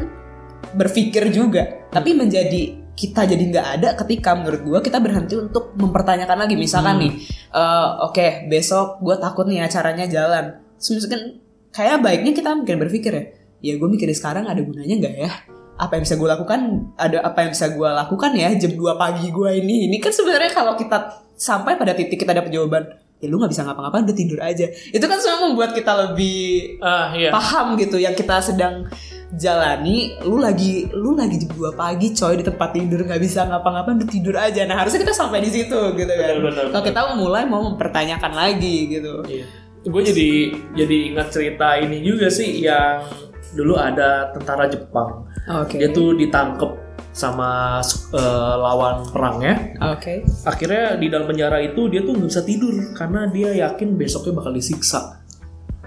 [0.74, 6.46] berpikir juga tapi menjadi kita jadi nggak ada ketika menurut gue kita berhenti untuk mempertanyakan
[6.46, 6.56] lagi.
[6.58, 7.04] Misalkan Hmm.
[7.06, 7.12] nih
[7.54, 10.62] eh, oke besok gue takut nih acaranya jalan.
[10.78, 11.42] Terus misalkan
[11.74, 13.24] kayak baiknya kita mungkin berpikir ya
[13.58, 15.32] ya gue mikir sekarang ada gunanya nggak ya
[15.78, 16.60] apa yang bisa gue lakukan
[16.98, 19.86] ada apa yang bisa gue lakukan ya jam 2 pagi gue ini.
[19.86, 20.98] Ini kan sebenarnya kalau kita
[21.38, 22.84] sampai pada titik kita dapat jawaban
[23.18, 24.66] ya lu nggak bisa ngapa-ngapain udah tidur aja.
[24.90, 27.30] Itu kan semua membuat kita lebih ah iya.
[27.30, 28.90] paham gitu yang kita sedang
[29.38, 30.18] jalani.
[30.26, 34.10] Lu lagi lu lagi jam 2 pagi coy di tempat tidur nggak bisa ngapa-ngapain udah
[34.10, 34.66] tidur aja.
[34.66, 36.42] Nah harusnya kita sampai di situ gitu kan.
[36.74, 39.22] Kalau kita mulai mau mempertanyakan lagi gitu.
[39.30, 39.46] Iya.
[39.86, 43.06] Gue jadi jadi ingat cerita ini juga sih yang
[43.54, 45.27] dulu ada tentara Jepang.
[45.48, 46.72] Oke Dia tuh ditangkep
[47.18, 47.82] sama
[48.14, 49.74] eh, lawan perangnya.
[49.82, 50.14] oke
[50.46, 54.54] Akhirnya di dalam penjara itu dia tuh nggak bisa tidur karena dia yakin besoknya bakal
[54.54, 55.26] disiksa.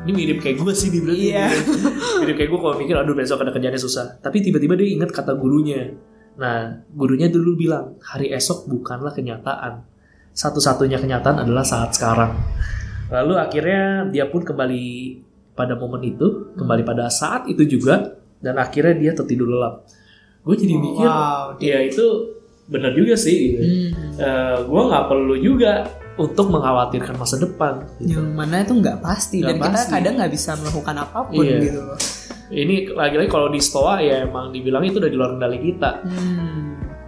[0.01, 1.29] Ini mirip kayak gue sih di berarti.
[1.29, 1.47] Iya.
[2.25, 4.19] mirip kayak gue kalau mikir aduh besok ada kerjaannya susah.
[4.19, 5.93] Tapi tiba-tiba dia ingat kata gurunya.
[6.41, 9.85] Nah, gurunya dulu bilang, hari esok bukanlah kenyataan.
[10.33, 12.33] Satu-satunya kenyataan adalah saat sekarang.
[13.13, 14.85] Lalu akhirnya dia pun kembali
[15.53, 19.85] pada momen itu, kembali pada saat itu juga, dan akhirnya dia tertidur lelap.
[20.41, 21.45] Gue jadi Oh, mikir, wow.
[21.59, 22.07] ya itu
[22.67, 23.37] benar juga sih.
[23.51, 23.63] Gitu.
[23.63, 23.91] Hmm.
[24.63, 25.85] gue nggak perlu juga
[26.17, 27.85] untuk mengkhawatirkan masa depan.
[27.99, 29.93] yang mana itu nggak pasti dan Nggak kita pasti.
[29.93, 31.59] kadang nggak bisa melakukan apa pun Iya.
[31.63, 31.99] gitu loh
[32.51, 35.91] Ini lagi-lagi kalau di stoa ya emang dibilang itu udah di luar kendali kita.
[36.03, 36.59] hmm.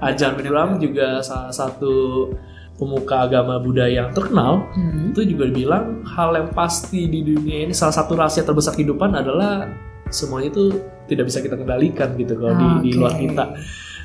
[0.00, 2.26] Ajan Bram juga salah satu
[2.74, 5.10] pemuka agama Buddha yang terkenal Hmm.
[5.10, 9.66] itu juga bilang hal yang pasti di dunia ini salah satu rahasia terbesar kehidupan adalah
[10.12, 10.62] semuanya itu
[11.08, 13.44] tidak bisa kita kendalikan gitu kalau di, di luar kita.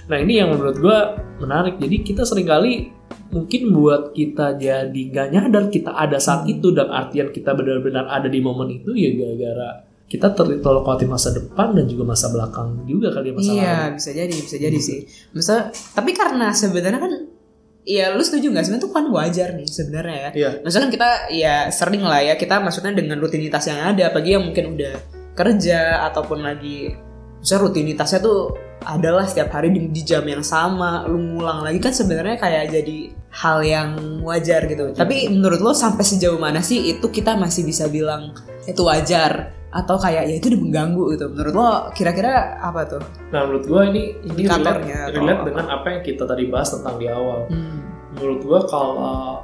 [0.07, 0.97] Nah ini yang menurut gue
[1.37, 1.75] menarik.
[1.77, 2.89] Jadi kita sering kali
[3.27, 6.53] mungkin buat kita jadi nggak nyadar kita ada saat Hmm.
[6.55, 11.35] itu dan artian kita benar-benar ada di momen itu ya gara-gara kita ter- terlalu masa
[11.35, 13.95] depan dan juga masa belakang juga kali ya masa iya lalu.
[13.99, 14.99] bisa jadi bisa jadi sih
[15.35, 17.13] Maksudnya, tapi karena sebenarnya kan
[17.83, 20.49] ya lu setuju nggak sebenarnya itu kan wajar nih sebenarnya ya Iya.
[20.63, 24.47] maksudnya kan kita ya sering lah ya kita maksudnya dengan rutinitas yang ada apalagi yang
[24.47, 24.95] mungkin udah
[25.37, 26.97] kerja ataupun lagi
[27.37, 31.93] misalnya rutinitasnya tuh adalah setiap hari di, di jam yang sama lu ngulang lagi kan
[31.93, 32.97] sebenarnya kayak jadi
[33.37, 33.89] hal yang
[34.25, 34.93] wajar gitu.
[34.97, 38.33] Tapi menurut lo sampai sejauh mana sih itu kita masih bisa bilang
[38.65, 39.53] itu wajar?
[39.67, 41.25] Atau kayak ya itu udah mengganggu gitu.
[41.29, 43.03] Menurut lo kira-kira apa tuh?
[43.29, 47.07] Nah menurut gue ini ini relate, relate dengan apa yang kita tadi bahas tentang di
[47.11, 47.45] awal.
[47.51, 47.83] Hmm.
[48.17, 49.43] Menurut gue kalau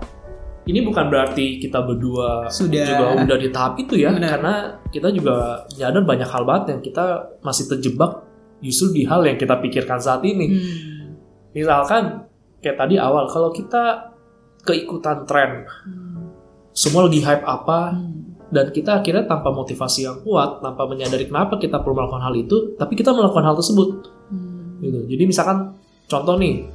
[0.63, 2.87] ini bukan berarti kita berdua Sudah.
[2.87, 4.39] juga udah di tahap itu ya, Benar.
[4.39, 4.53] karena
[4.87, 7.05] kita juga nyadar banyak hal banget yang kita
[7.43, 8.23] masih terjebak
[8.63, 10.47] justru di hal yang kita pikirkan saat ini.
[10.47, 11.19] Hmm.
[11.51, 12.25] Misalkan
[12.63, 14.15] kayak tadi awal, kalau kita
[14.63, 16.31] keikutan tren, Hmm.
[16.71, 18.39] semua lagi hype apa, Hmm.
[18.47, 22.79] dan kita akhirnya tanpa motivasi yang kuat, tanpa menyadari kenapa kita perlu melakukan hal itu,
[22.79, 23.89] tapi kita melakukan hal tersebut.
[24.31, 24.79] Hmm.
[24.79, 24.99] gitu.
[25.11, 25.75] Jadi misalkan
[26.07, 26.67] contoh nih,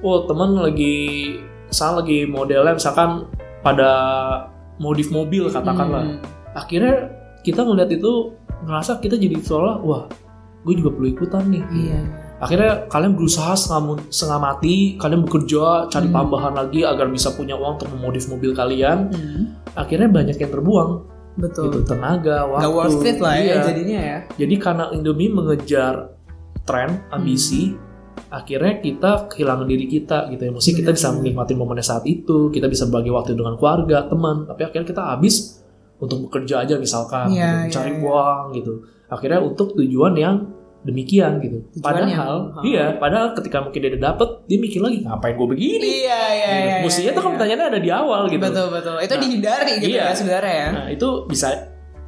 [0.00, 1.36] oh teman lagi
[1.70, 3.30] misalnya lagi modelnya misalkan
[3.62, 3.90] pada
[4.82, 6.04] modif mobil katakanlah.
[6.04, 6.18] Hmm.
[6.58, 7.14] Akhirnya
[7.46, 8.34] kita ngeliat itu
[8.66, 10.04] ngerasa kita jadi seolah wah
[10.66, 11.64] gue juga perlu ikutan nih.
[11.72, 12.00] Iya.
[12.40, 16.16] Akhirnya kalian berusaha setengah, mati, kalian bekerja cari Hmm.
[16.24, 19.12] tambahan lagi agar bisa punya uang untuk memodif mobil kalian.
[19.12, 19.42] Hmm.
[19.76, 21.04] Akhirnya banyak yang terbuang
[21.36, 21.68] Betul.
[21.68, 22.64] gitu tenaga, waktu.
[22.64, 23.56] Gak worth it lah ya Iya.
[23.68, 24.18] jadinya ya.
[24.40, 26.16] Jadi karena Indomie mengejar
[26.64, 27.76] tren, ambisi,
[28.28, 30.52] akhirnya kita kehilangan diri kita gitu ya.
[30.52, 34.62] Mesti kita bisa menikmati momennya saat itu, kita bisa bagi waktu dengan keluarga, teman, tapi
[34.62, 35.58] akhirnya kita habis
[35.96, 38.04] untuk bekerja aja misalkan, Iya, gitu, cari iya, iya.
[38.06, 38.72] uang gitu.
[39.06, 40.36] Akhirnya untuk tujuan yang
[40.80, 41.60] demikian gitu.
[41.76, 46.08] Tujuan padahal, yang- iya, padahal ketika mungkin dia dapet, dia mikir lagi ngapain gue begini.
[46.08, 46.64] Iya iya Gitu.
[46.64, 46.76] iya.
[46.80, 47.34] Mestinya tuh kan iya.
[47.36, 48.40] pertanyaannya ada di awal gitu.
[48.40, 48.96] Betul betul.
[48.96, 50.04] Itu Nah, dihindari gitu iya.
[50.08, 50.68] ya sebenarnya ya.
[50.72, 51.48] Nah itu bisa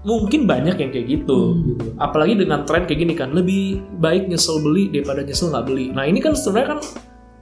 [0.02, 1.62] mungkin banyak yang kayak gitu, Hmm.
[1.72, 1.86] gitu.
[1.96, 5.86] Apalagi dengan tren kayak gini kan, lebih baik nyesel beli daripada nyesel nggak beli.
[5.94, 6.80] Nah ini kan sebenarnya kan,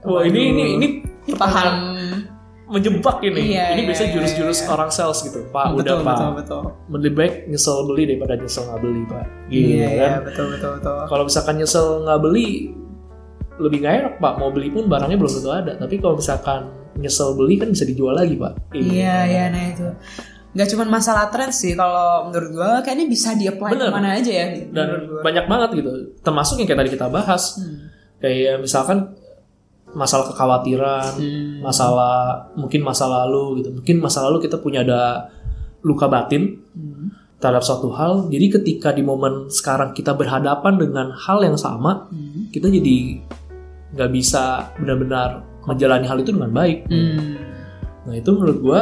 [0.04, 0.86] wah ini ini ini
[1.34, 1.96] paham
[2.70, 3.50] menjebak ini.
[3.50, 4.68] Iya, ini iya, biasanya iya, jurus-jurus iya.
[4.70, 5.42] orang sales gitu.
[5.50, 6.14] Pak, betul, udah Pak.
[6.14, 6.60] betul, betul.
[6.94, 9.24] Lebih baik nyesel beli daripada nyesel nggak beli, Pak.
[9.50, 9.90] Gitu Iya, kan.
[9.98, 10.96] iya, betul, betul, betul.
[11.10, 12.48] Kalau misalkan nyesel nggak beli,
[13.58, 14.32] lebih nggak enak, Pak.
[14.38, 15.72] Mau beli pun barangnya belum tentu ada.
[15.74, 16.60] Tapi kalau misalkan
[16.94, 18.52] nyesel beli kan bisa dijual lagi, Pak.
[18.70, 19.86] Iya, iya, nah itu.
[20.50, 23.86] Gak cuma masalah tren sih, kalau menurut gua kayaknya bisa di-apply Bener.
[23.86, 24.46] ke mana aja ya.
[24.66, 25.20] Dan menurut gua.
[25.22, 25.90] banyak banget gitu.
[26.20, 27.42] Termasuk yang kayak tadi kita bahas.
[27.54, 27.86] Hmm.
[28.18, 28.98] Kayak misalkan
[29.90, 31.62] masalah kekhawatiran, Hmm.
[31.62, 32.14] masalah
[32.54, 33.70] mungkin masa lalu gitu.
[33.72, 35.30] Mungkin masa lalu kita punya ada
[35.82, 37.14] luka batin Hmm.
[37.38, 38.26] terhadap suatu hal.
[38.26, 42.50] Jadi ketika di momen sekarang kita berhadapan dengan hal yang sama, Hmm.
[42.50, 43.22] kita jadi
[43.90, 46.86] nggak bisa benar-benar menjalani hal itu dengan baik.
[46.86, 47.38] Hmm.
[48.02, 48.80] Nah itu menurut gua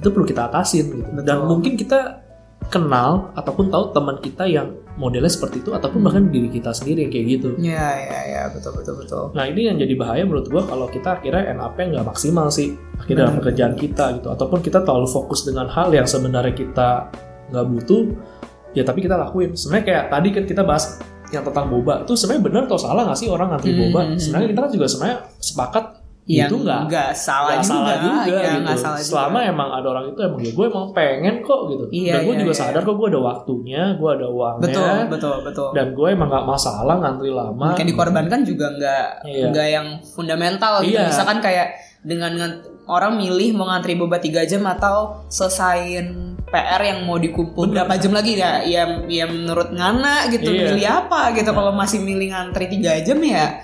[0.00, 1.04] itu perlu kita atasin gitu.
[1.20, 1.46] Dan Betul.
[1.46, 2.24] mungkin kita
[2.68, 7.12] kenal ataupun tahu teman kita yang modelnya seperti itu ataupun bahkan diri kita sendiri yang
[7.12, 7.48] kayak gitu.
[7.58, 9.24] Ya, ya, ya, betul, betul, betul.
[9.32, 12.76] Nah ini yang jadi bahaya menurut gua kalau kita akhirnya NAP nggak maksimal sih.
[12.96, 14.28] Akhirnya dalam pekerjaan kita gitu.
[14.28, 16.88] Ataupun kita terlalu fokus dengan hal yang sebenarnya kita
[17.50, 18.02] nggak butuh
[18.70, 19.56] ya tapi kita lakuin.
[19.56, 20.84] Sebenarnya kayak tadi kan kita bahas
[21.30, 22.04] yang tentang boba.
[22.04, 24.00] Itu sebenarnya benar atau salah nggak sih orang ngantri Hmm, boba?
[24.04, 25.84] hmm, sebenarnya kita kan juga sebenarnya sepakat
[26.30, 28.72] Yang itu nggak nggak salah nggak juga, salah juga ya, gitu.
[28.78, 29.50] salah Selama juga.
[29.50, 31.84] emang ada orang itu emang ya gue emang pengen kok gitu.
[31.90, 32.60] Iya, dan gue iya, juga iya.
[32.62, 34.62] sadar kok gue ada waktunya, gue ada uangnya.
[34.62, 35.68] betul, betul, betul.
[35.74, 37.68] Dan gue emang nggak masalah ngantri lama.
[37.74, 39.46] Yang dikorbankan juga nggak Iya.
[39.50, 40.94] nggak yang fundamental gitu.
[40.94, 41.10] Iya.
[41.10, 41.68] Misalkan kayak
[42.00, 46.06] dengan ngan- orang milih mau ngantri boba 3 jam atau selesain
[46.46, 47.86] PR yang mau dikumpul Bener.
[47.86, 50.62] berapa jam lagi ya ya, ya menurut ngana gitu Iya.
[50.66, 53.62] milih apa gitu kalau masih milih ngantri 3 jam ya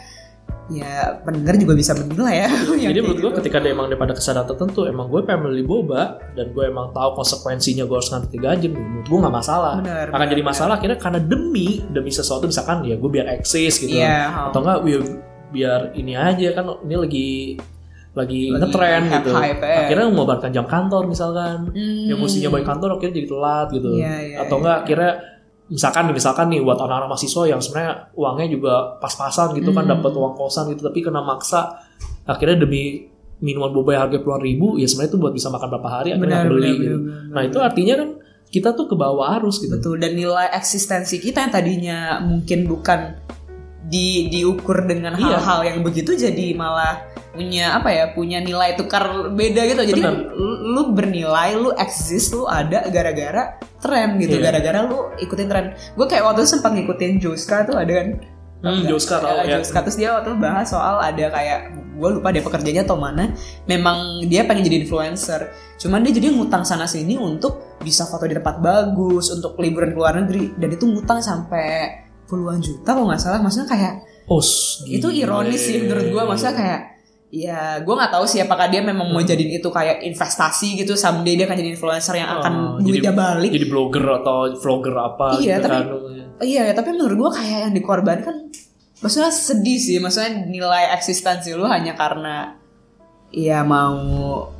[0.66, 2.50] ya pendengar juga bisa menilai ya
[2.82, 3.38] yang Jadi menurut gue gitu.
[3.38, 7.22] ketika dia emang daripada kesadaran tertentu, emang gue pengen beli boba dan gue emang tahu
[7.22, 9.74] konsekuensinya gue harus ngantri 3 jam, menurut gue nggak masalah.
[9.78, 13.78] Bener, Akan bener, jadi masalah akhirnya karena demi demi sesuatu misalkan ya gue biar eksis
[13.78, 13.94] gitu.
[13.94, 14.98] Iya, Atau enggak ya,
[15.54, 17.28] biar ini aja kan ini lagi
[18.16, 19.30] lagi, Lagi ngetren gitu.
[19.36, 19.76] ya.
[19.86, 21.68] Akhirnya mengobarkan jam kantor misalkan.
[21.70, 22.08] Hmm.
[22.08, 24.60] yang mestinya balik kantor akhirnya jadi telat gitu Iya, iya, atau iya.
[24.64, 25.12] enggak akhirnya
[25.66, 29.98] misalkan misalkan nih buat anak-anak mahasiswa yang sebenarnya uangnya juga pas-pasan gitu kan Hmm.
[29.98, 31.82] dapat uang kosan gitu tapi kena maksa
[32.22, 35.88] akhirnya demi minuman boba yang harga puluhan ribu ya sebenarnya itu buat bisa makan berapa
[35.90, 36.96] hari akhirnya Benar, beli benar, gitu.
[37.02, 38.08] benar, benar, nah itu artinya kan
[38.46, 43.00] kita tuh ke bawah arus gitu Betul dan nilai eksistensi kita yang tadinya mungkin bukan
[43.86, 45.38] di diukur dengan Iya.
[45.38, 50.32] hal-hal yang begitu jadi malah punya apa ya punya nilai tukar beda gitu jadi Benar.
[50.32, 54.50] lu, lu bernilai lu eksis lu ada gara-gara tren gitu Iya.
[54.50, 58.08] gara-gara lu ikutin tren gue kayak waktu itu sempat ngikutin Joska tuh ada kan
[58.56, 59.60] Hmm, Joska tau ya, ya.
[59.60, 61.60] Joska terus dia waktu itu bahas soal ada kayak
[61.92, 63.30] gue lupa dia pekerjaannya atau mana
[63.64, 68.32] memang dia pengen jadi influencer cuman dia jadi ngutang sana sini untuk bisa foto di
[68.32, 73.18] tempat bagus untuk liburan ke luar negeri dan itu ngutang sampai puluhan juta kalau nggak
[73.18, 73.94] salah maksudnya kayak
[74.26, 74.42] oh
[74.84, 76.80] itu ironis sih menurut gue maksudnya kayak
[77.26, 81.34] ya gue nggak tahu sih apakah dia memang mau jadiin itu kayak investasi gitu someday
[81.34, 83.50] dia akan jadi influencer yang akan Oh, duitnya jadi- balik.
[83.50, 85.86] jadi blogger atau vlogger apa Iya, gitu tapi- kan
[86.36, 88.36] Iya, tapi menurut gua kayak yang dikorbankan
[88.96, 92.56] maksudnya sedih sih, maksudnya nilai eksistensi lu hanya karena
[93.28, 93.96] ya mau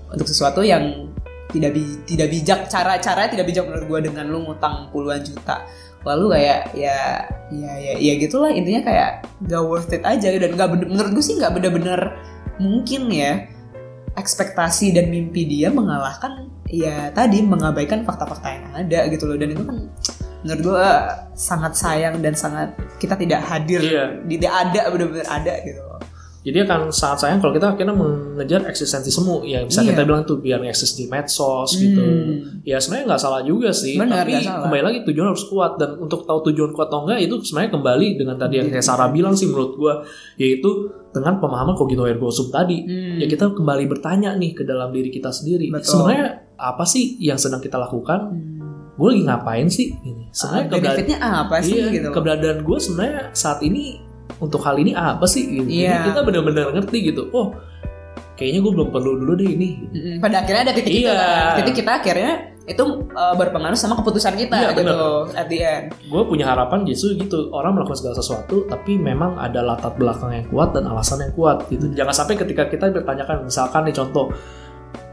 [0.07, 1.13] untuk sesuatu yang
[1.47, 5.63] tidak bi- tidak bijak cara-cara tidak bijak menurut gua dengan lu ngutang puluhan juta.
[6.07, 9.11] Lalu kayak ya ya ya ya gitulah intinya kayak
[9.45, 12.15] gak worth it aja dan gak bener- menurut gue sih nggak bener-bener
[12.63, 13.47] mungkin ya
[14.17, 19.63] ekspektasi dan mimpi dia mengalahkan ya tadi mengabaikan fakta-fakta yang ada gitu loh dan itu
[19.63, 19.77] kan
[20.41, 20.87] menurut gue
[21.35, 24.05] sangat sayang dan sangat kita tidak hadir Iya.
[24.25, 25.96] tidak ada benar-benar ada gitu loh.
[26.47, 29.91] Jadi akan sangat sayang kalau kita akhirnya mengejar eksistensi semu ya bisa Iya.
[29.91, 31.99] kita bilang tuh biar eksis di medsos gitu.
[31.99, 32.63] Hmm.
[32.63, 34.63] Ya sebenarnya nggak salah juga sih, Benar, tapi salah.
[34.63, 38.09] kembali lagi tujuan harus kuat dan untuk tahu tujuan kuat atau enggak itu sebenarnya kembali
[38.15, 40.07] dengan tadi yang kayak Sarah bilang sih menurut gua
[40.37, 40.71] yaitu
[41.11, 42.79] dengan pemahaman kogito ergo sum tadi.
[42.81, 43.19] Hmm.
[43.19, 45.67] Ya kita kembali bertanya nih ke dalam diri kita sendiri.
[45.69, 45.83] Betul.
[45.99, 48.31] Sebenarnya apa sih yang sedang kita lakukan?
[48.31, 48.55] Hmm.
[48.95, 49.93] Gue lagi ngapain sih?
[49.93, 54.06] Ini sebenarnya Ah, benefitnya apa sih iya, gitu keberadaan gue sebenarnya saat ini
[54.39, 55.69] untuk hal ini apa sih gitu.
[55.69, 56.11] Jadi Iya.
[56.13, 57.31] kita benar-benar ngerti gitu.
[57.33, 57.55] Oh,
[58.37, 59.69] kayaknya gue belum perlu dulu deh ini.
[60.21, 61.17] Pada akhirnya ada titik itu Iya.
[61.17, 61.57] kan.
[61.63, 62.33] Titik kita akhirnya
[62.67, 62.83] itu
[63.15, 64.99] uh, berpengaruh sama keputusan kita Iya, gitu
[65.33, 65.85] at the end.
[66.11, 67.47] Gue punya harapan justru gitu.
[67.55, 71.63] Orang melakukan segala sesuatu, tapi memang ada latar belakang yang kuat dan alasan yang kuat
[71.71, 71.95] gitu.
[71.95, 74.35] Jangan sampai ketika kita bertanyakan, misalkan nih contoh,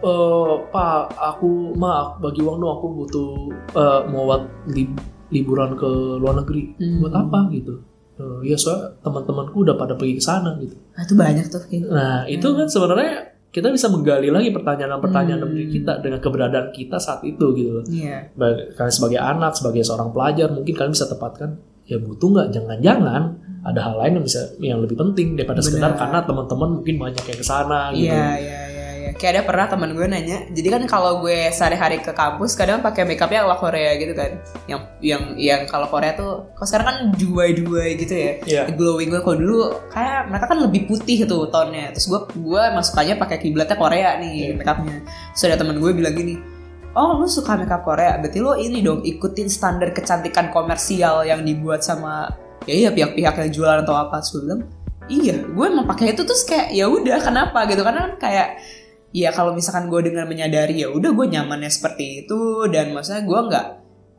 [0.01, 3.29] eh Pak, aku ma bagi uang dong, aku butuh
[3.77, 4.99] eh, mau buat lib-
[5.29, 6.73] liburan ke luar negeri.
[6.75, 7.05] Hmm.
[7.05, 7.73] Buat apa gitu?
[8.13, 10.77] Eh, ya soalnya teman-temanku udah pada pergi ke sana gitu.
[10.93, 11.87] Nah, itu banyak tuh gitu.
[11.87, 13.11] Nah, itu kan sebenarnya
[13.49, 15.49] kita bisa menggali lagi pertanyaan-pertanyaan Hmm.
[15.49, 17.85] diri kita dengan keberadaan kita saat itu gitu loh.
[17.85, 18.29] Iya.
[18.33, 22.47] Bag- Kalian sebagai anak, sebagai seorang pelajar, mungkin kalian bisa tepatkan ya butuh nggak?
[22.51, 23.21] Jangan-jangan
[23.63, 25.99] ada hal lain yang bisa yang lebih penting daripada sekedar Benar.
[25.99, 28.09] karena teman-teman mungkin banyak yang ke sana gitu.
[28.09, 28.82] Iya, iya, iya.
[29.15, 33.05] Kayak ada pernah teman gue nanya jadi kan kalau gue sehari-hari ke kampus kadang pakai
[33.07, 34.31] makeupnya ala Korea gitu kan.
[34.65, 38.31] Yang yang yang kalau Korea tuh kalau sekarang kan duai-duai gitu ya.
[38.43, 38.63] Iya.
[38.73, 39.57] glowing gue kalau dulu
[39.93, 41.93] kayak mereka kan lebih putih tuh tonnya.
[41.93, 46.15] Terus gue gue masuk aja pakai kiblatnya Korea nih makeupnya terus ada teman gue bilang
[46.15, 46.35] gini
[46.93, 48.17] oh lu suka makeup Korea?
[48.21, 52.29] Berarti lo ini dong ikutin standar kecantikan komersial yang dibuat sama
[52.63, 54.21] ya iya pihak-pihak yang jualan atau apa.
[54.21, 54.61] Bilang
[55.09, 56.21] iya gue emang pakai itu.
[56.23, 57.65] Terus kayak ya udah kenapa?
[57.69, 57.81] Gitu.
[57.81, 58.47] Karena kan kayak
[59.13, 63.39] ya kalau misalkan gue dengan menyadari ya udah gue nyamannya seperti itu dan maksudnya gue
[63.47, 63.67] nggak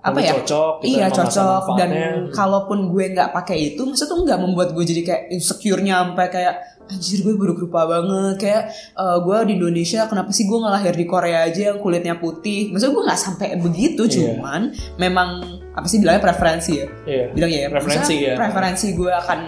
[0.04, 1.90] apa ya cocok gitu, iya cocok dan
[2.28, 6.54] kalaupun gue nggak pakai itu maksudnya tuh nggak membuat gue jadi kayak insecure-nya sampai kayak
[6.84, 8.62] anjir gue buruk rupa banget kayak
[8.94, 12.68] eh, gue di Indonesia kenapa sih gue nggak lahir di Korea aja yang kulitnya putih
[12.68, 14.12] maksudnya gue nggak sampai begitu Iya.
[14.36, 14.60] cuman
[15.00, 15.28] memang
[15.72, 17.24] apa sih bilangnya preferensi ya Iya.
[17.32, 18.36] bilang ya Preferensi, ya.
[18.36, 19.38] preferensi gue akan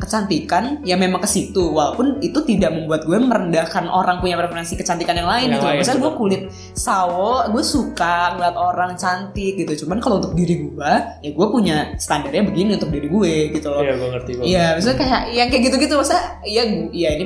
[0.00, 1.70] kecantikan ya memang ke situ.
[1.70, 5.78] Walaupun itu tidak membuat gue merendahkan orang punya preferensi kecantikan yang lain Yang gitu lain,
[5.84, 9.84] misalnya gue kulit sawo gue suka ngeliat orang cantik gitu.
[9.84, 13.84] Cuman kalau untuk diri gue ya gue punya standarnya begini untuk diri gue gitu loh.
[13.84, 14.30] Iya, gue ngerti.
[14.34, 17.24] gua Iya, maksudnya kayak yang kayak gitu-gitu maksudnya ya ya ini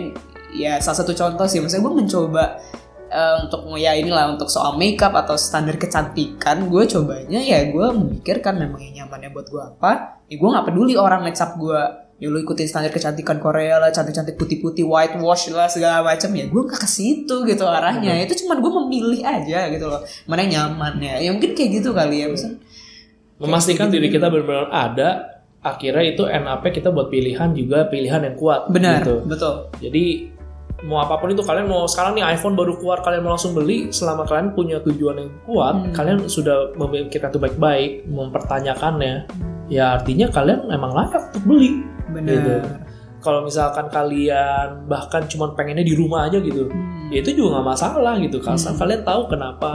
[0.54, 1.62] ya salah satu contoh sih.
[1.62, 2.44] Maksudnya gue mencoba
[3.10, 8.58] eh, untuk ya inilah untuk soal makeup atau standar kecantikan gue cobanya ya gue memikirkan
[8.58, 9.92] memang yang nyamannya buat gue apa.
[10.26, 14.38] Ya gue nggak peduli orang ngecap gue ya lu ikutin standar kecantikan Korea lah cantik-cantik
[14.38, 18.14] putih-putih whitewash lah segala macam ya gue nggak ke situ gitu arahnya.
[18.22, 20.00] Itu cuman gue memilih aja gitu loh.
[20.30, 22.58] Mana yang nyaman ya ya mungkin kayak gitu kali ya maksudnya.
[23.42, 25.08] Memastikan diri kita benar-benar ada
[25.64, 29.26] akhirnya itu end up kita buat pilihan juga pilihan yang kuat benar gitu.
[29.26, 29.54] betul.
[29.82, 30.30] Jadi
[30.84, 33.88] mau apa pun itu kalian mau sekarang nih iPhone baru keluar kalian mau langsung beli
[33.88, 35.92] selama kalian punya tujuan yang kuat Hmm.
[35.96, 39.26] kalian sudah memikirkan itu baik-baik mempertanyakannya.
[39.72, 42.54] Ya artinya kalian emang layak untuk beli benar Gitu.
[43.18, 47.08] kalau misalkan kalian bahkan cuma pengennya di rumah aja gitu Hmm.
[47.08, 48.76] ya itu juga nggak masalah gitu kalau Hmm.
[48.76, 49.72] kalian tahu kenapa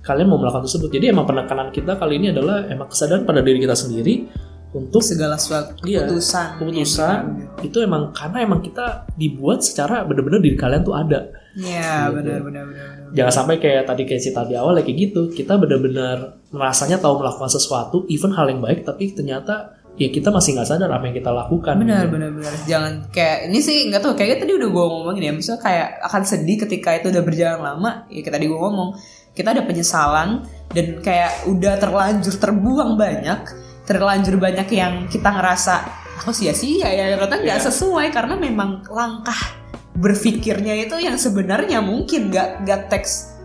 [0.00, 3.60] kalian mau melakukan tersebut jadi emang penekanan kita kali ini adalah emang kesadaran pada diri
[3.60, 4.26] kita sendiri
[4.70, 7.18] untuk segala suatu Iya, keputusan keputusan
[7.60, 12.16] itu emang karena emang kita dibuat secara bener-bener diri kalian tuh ada ya Gitu.
[12.16, 13.10] benar benar benar benar.
[13.10, 16.16] jangan sampai kayak tadi kayak cerita di awal ya kayak gitu kita bener-bener
[16.48, 20.90] merasanya tahu melakukan sesuatu even hal yang baik tapi ternyata ya kita masih nggak sadar
[20.90, 22.14] apa yang kita lakukan benar gitu.
[22.16, 25.60] benar benar jangan kayak ini sih nggak tahu kayaknya tadi udah gue ngomongin ya misalnya
[25.60, 28.90] kayak akan sedih ketika itu udah berjalan lama ya kayak tadi gue ngomong
[29.36, 30.28] kita ada penyesalan
[30.70, 33.40] dan kayak udah terlanjur terbuang banyak
[33.84, 35.74] terlanjur banyak yang kita ngerasa
[36.22, 37.66] aku sia-sia ya ternyata nggak Iya.
[37.72, 39.36] sesuai karena memang langkah
[39.96, 43.36] berpikirnya itu yang sebenarnya mungkin nggak nggak teks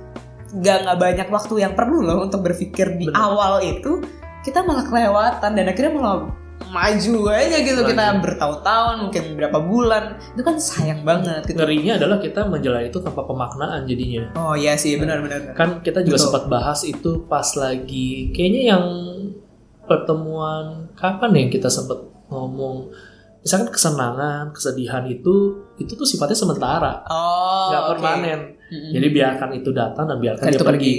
[0.56, 3.18] nggak nggak banyak waktu yang perlu loh untuk berpikir di Bener.
[3.20, 4.00] awal itu
[4.46, 6.30] kita malah kelewatan dan akhirnya malah
[6.70, 7.82] maju aja gitu.
[7.82, 7.90] Maju.
[7.92, 10.04] kita bertahun-tahun mungkin berapa bulan.
[10.38, 11.58] Itu kan sayang banget gitu.
[11.58, 14.30] Ngerinya adalah kita menjalani itu tanpa pemaknaan jadinya.
[14.38, 16.26] Oh iya sih benar-benar kan kita juga Betul.
[16.30, 18.86] sempat bahas itu pas lagi kayaknya yang
[19.86, 22.94] pertemuan kapan ya yang kita sempat ngomong?
[23.46, 27.02] Misalkan kesenangan kesedihan itu itu tuh sifatnya sementara.
[27.10, 28.42] Oh nggak permanen.
[28.66, 28.98] Mm-mm.
[28.98, 30.74] jadi biarkan itu datang dan biarkan Kan dia pergi.
[30.74, 30.96] pergi.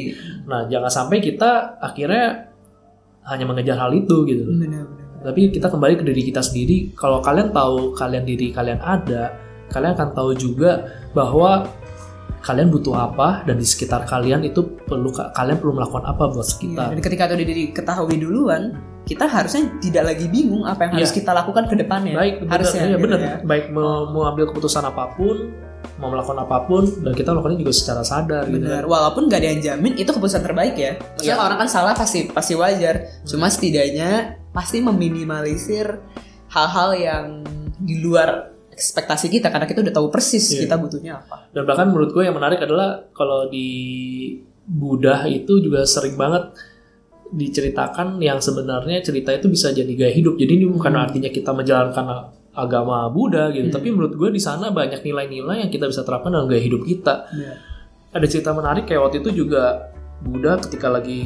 [0.46, 2.54] Nah jangan sampai kita akhirnya
[3.26, 4.46] hanya mengejar hal itu gitu.
[4.46, 6.94] Benar-benar tapi kita kembali ke diri kita sendiri.
[6.94, 9.34] Kalau kalian tahu kalian diri kalian ada
[9.74, 11.66] kalian akan tahu juga bahwa
[12.46, 16.52] kalian butuh apa dan di sekitar kalian itu perlu kalian perlu melakukan apa buat Iya,
[16.54, 16.86] sekitar.
[16.94, 18.62] dan ketika itu udah diketahui duluan
[19.02, 21.18] kita harusnya tidak lagi bingung apa yang harus Iya.
[21.18, 22.14] kita lakukan ke depannya.
[22.14, 22.50] Baik benar.
[22.54, 23.18] Harusnya iya gitu benar.
[23.18, 23.34] ya.
[23.42, 25.36] baik mau, mau ambil keputusan apa pun
[25.96, 29.48] mau melakukan apa pun dan kita melakukannya juga secara sadar gitu Benar, walaupun gak ada
[29.48, 30.98] yang jamin itu keputusan terbaik ya.
[30.98, 31.40] Maksudnya Iya.
[31.40, 33.24] orang kan salah pasti pasti wajar.
[33.24, 34.10] Cuma setidaknya
[34.50, 35.86] pasti meminimalisir
[36.48, 37.24] hal-hal yang
[37.76, 40.64] di luar ekspektasi kita karena kita udah tahu persis Iya.
[40.64, 41.48] kita butuhnya apa.
[41.48, 43.68] dan bahkan menurut gue yang menarik adalah kalau di
[44.62, 46.52] Buddha itu juga sering banget
[47.26, 52.30] diceritakan yang sebenarnya cerita itu bisa jadi gaya hidup jadi ini bukan artinya kita menjalankan
[52.56, 53.76] agama Buddha gitu Hmm.
[53.76, 57.28] tapi menurut gue di sana banyak nilai-nilai yang kita bisa terapkan dalam gaya hidup kita
[58.10, 61.20] ada cerita menarik kayak waktu itu juga Buddha ketika lagi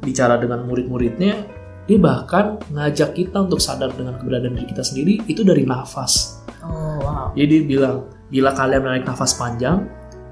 [0.00, 1.44] bicara dengan murid-muridnya
[1.84, 6.96] dia bahkan ngajak kita untuk sadar dengan keberadaan diri kita sendiri itu dari nafas Oh
[7.02, 7.34] wow.
[7.34, 9.82] jadi dia bilang, bila kalian menarik nafas panjang,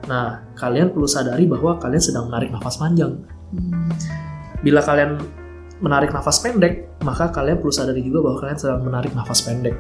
[0.07, 3.19] nah kalian perlu sadari bahwa kalian sedang menarik nafas panjang.
[4.63, 5.19] Bila kalian
[5.81, 9.77] menarik nafas pendek, maka kalian perlu sadari juga bahwa kalian sedang menarik nafas pendek.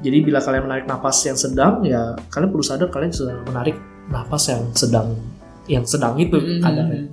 [0.00, 4.52] Jadi bila kalian menarik nafas yang sedang, ya kalian perlu sadar kalian sedang menarik nafas
[4.52, 5.08] yang sedang
[5.64, 6.60] yang sedang itu Hmm.
[6.60, 7.08] kadarnya.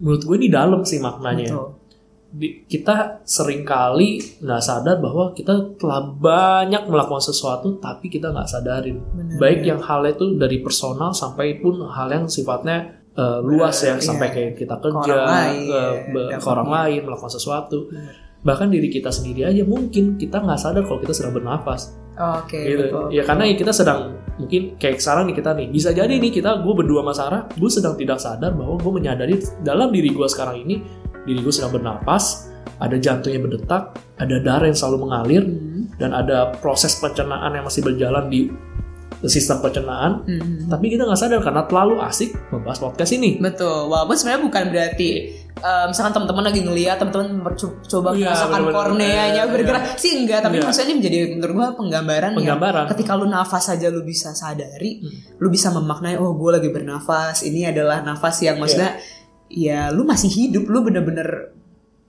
[0.00, 1.52] Menurut gue ini dalam sih maknanya.
[1.52, 1.68] Betul.
[2.64, 9.04] kita sering kali nggak sadar bahwa kita telah banyak melakukan sesuatu tapi kita nggak sadarin
[9.04, 9.76] Benar, baik ya.
[9.76, 14.00] yang halnya itu dari personal sampai pun hal yang sifatnya eh, luas ya Iya.
[14.00, 16.48] sampai kayak kita kerja orang lain, ke, be- ke dampaknya.
[16.50, 18.14] orang lain melakukan sesuatu Benar.
[18.42, 22.84] bahkan diri kita sendiri aja mungkin kita nggak sadar kalau kita sedang bernafas Oke, gitu
[22.86, 23.04] betul.
[23.10, 24.00] ya karena ya kita sedang
[24.34, 27.70] mungkin kayak sekarang nih kita nih bisa jadi nih kita gue berdua sama Sarah gue
[27.70, 30.80] sedang tidak sadar bahwa gue menyadari dalam diri gue sekarang ini
[31.22, 33.82] diri gue sedang bernapas ada jantungnya berdetak
[34.16, 35.86] ada darah yang selalu mengalir Hmm.
[35.94, 38.48] dan ada proses pencernaan yang masih berjalan di
[39.24, 40.66] sistem pencernaan Hmm.
[40.66, 45.10] tapi kita nggak sadar karena terlalu asik membahas podcast ini Betul, walaupun sebenarnya bukan berarti
[45.52, 47.54] eh, misalkan teman-teman lagi ngeliat teman-teman
[47.84, 50.64] coba Iya, merasakan korneanya Iya, bergerak sih enggak tapi Iya.
[50.64, 52.82] maksudnya ini menjadi menurut gua penggambaran, Penggambaran.
[52.82, 55.38] yang ketika lu nafas saja lu bisa sadari Hmm.
[55.38, 58.98] lu bisa memaknai oh gue lagi bernafas ini adalah nafas yang maksudnya
[59.46, 59.86] Iya.
[59.86, 61.52] ya lu masih hidup lu bener-bener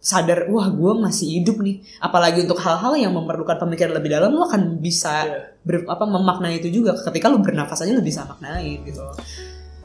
[0.04, 4.44] sadar wah gue masih hidup nih apalagi untuk hal-hal yang memerlukan pemikiran lebih dalam lu
[4.44, 5.40] akan bisa Iya.
[5.64, 9.00] ber- apa memaknai itu juga ketika lu bernafas aja lu bisa maknain gitu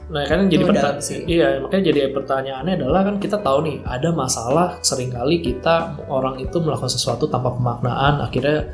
[0.09, 4.81] Nah kan jadi pertanyaan iya makanya jadi pertanyaannya adalah kan kita tahu nih ada masalah
[4.81, 8.65] sering kali kita orang itu melakukan sesuatu tanpa pemaknaan akhirnya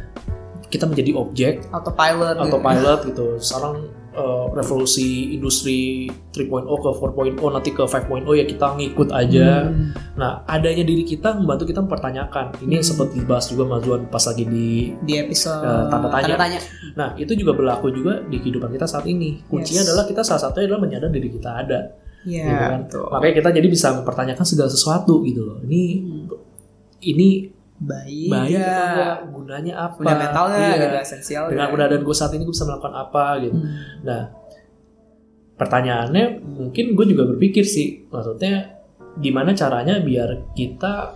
[0.72, 2.44] kita menjadi objek autopilot gitu.
[2.50, 3.26] autopilot gitu.
[3.38, 3.76] Sekarang
[4.16, 9.68] eh, revolusi industri 3.0 ke 4.0 nanti ke 5.0 ya kita ngikut aja.
[9.68, 9.92] Hmm.
[10.16, 12.56] Nah adanya diri kita membantu kita mempertanyakan.
[12.60, 12.92] Ini yang Hmm.
[12.96, 16.36] sempat dibahas juga Mas Zuan pas lagi di di episode Eh, tanda tanya.
[16.36, 16.60] tanya.
[16.96, 19.44] Nah, itu juga berlaku juga di kehidupan kita saat ini.
[19.46, 19.92] Kuncinya Yes.
[19.92, 21.80] adalah kita salah satunya adalah menyadar diri kita ada.
[22.24, 22.80] Iya, gitu kan.
[22.82, 23.06] betul.
[23.12, 25.60] Makanya kita jadi bisa mempertanyakan segala sesuatu gitu loh.
[25.62, 25.82] Ini
[27.04, 27.30] ini
[27.76, 28.76] baik, baik ya.
[28.88, 29.18] enggak?
[29.36, 29.96] Gunanya apa?
[30.00, 30.76] fundamentalnya Iya.
[30.80, 33.58] gitu esensial Dengan keberadaan gue saat ini gue bisa melakukan apa gitu.
[33.60, 33.76] Hmm.
[34.04, 34.22] Nah,
[35.56, 38.76] pertanyaannya mungkin gue juga berpikir sih, maksudnya
[39.20, 41.16] gimana caranya biar kita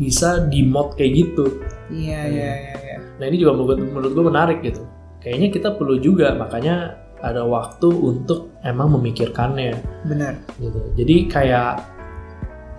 [0.00, 1.46] bisa di mode kayak gitu.
[1.92, 2.96] iya iya iya iya.
[3.20, 4.80] Nah ini juga menurut, menurut gue menarik gitu.
[5.20, 9.76] Kayaknya kita perlu juga makanya ada waktu untuk emang memikirkannya
[10.08, 10.80] benar gitu.
[10.96, 11.99] Jadi kayak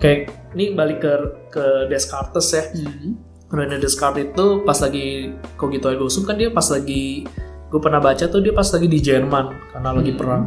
[0.02, 1.14] kayak ini balik ke
[1.50, 2.64] ke Descartes ya.
[2.74, 3.16] Hmm.
[3.48, 7.28] Rene Descartes itu pas lagi Cogito ergo sum kan dia pas lagi
[7.72, 10.20] gue pernah baca tuh dia pas lagi di Jerman karena lagi Hmm.
[10.20, 10.44] perang.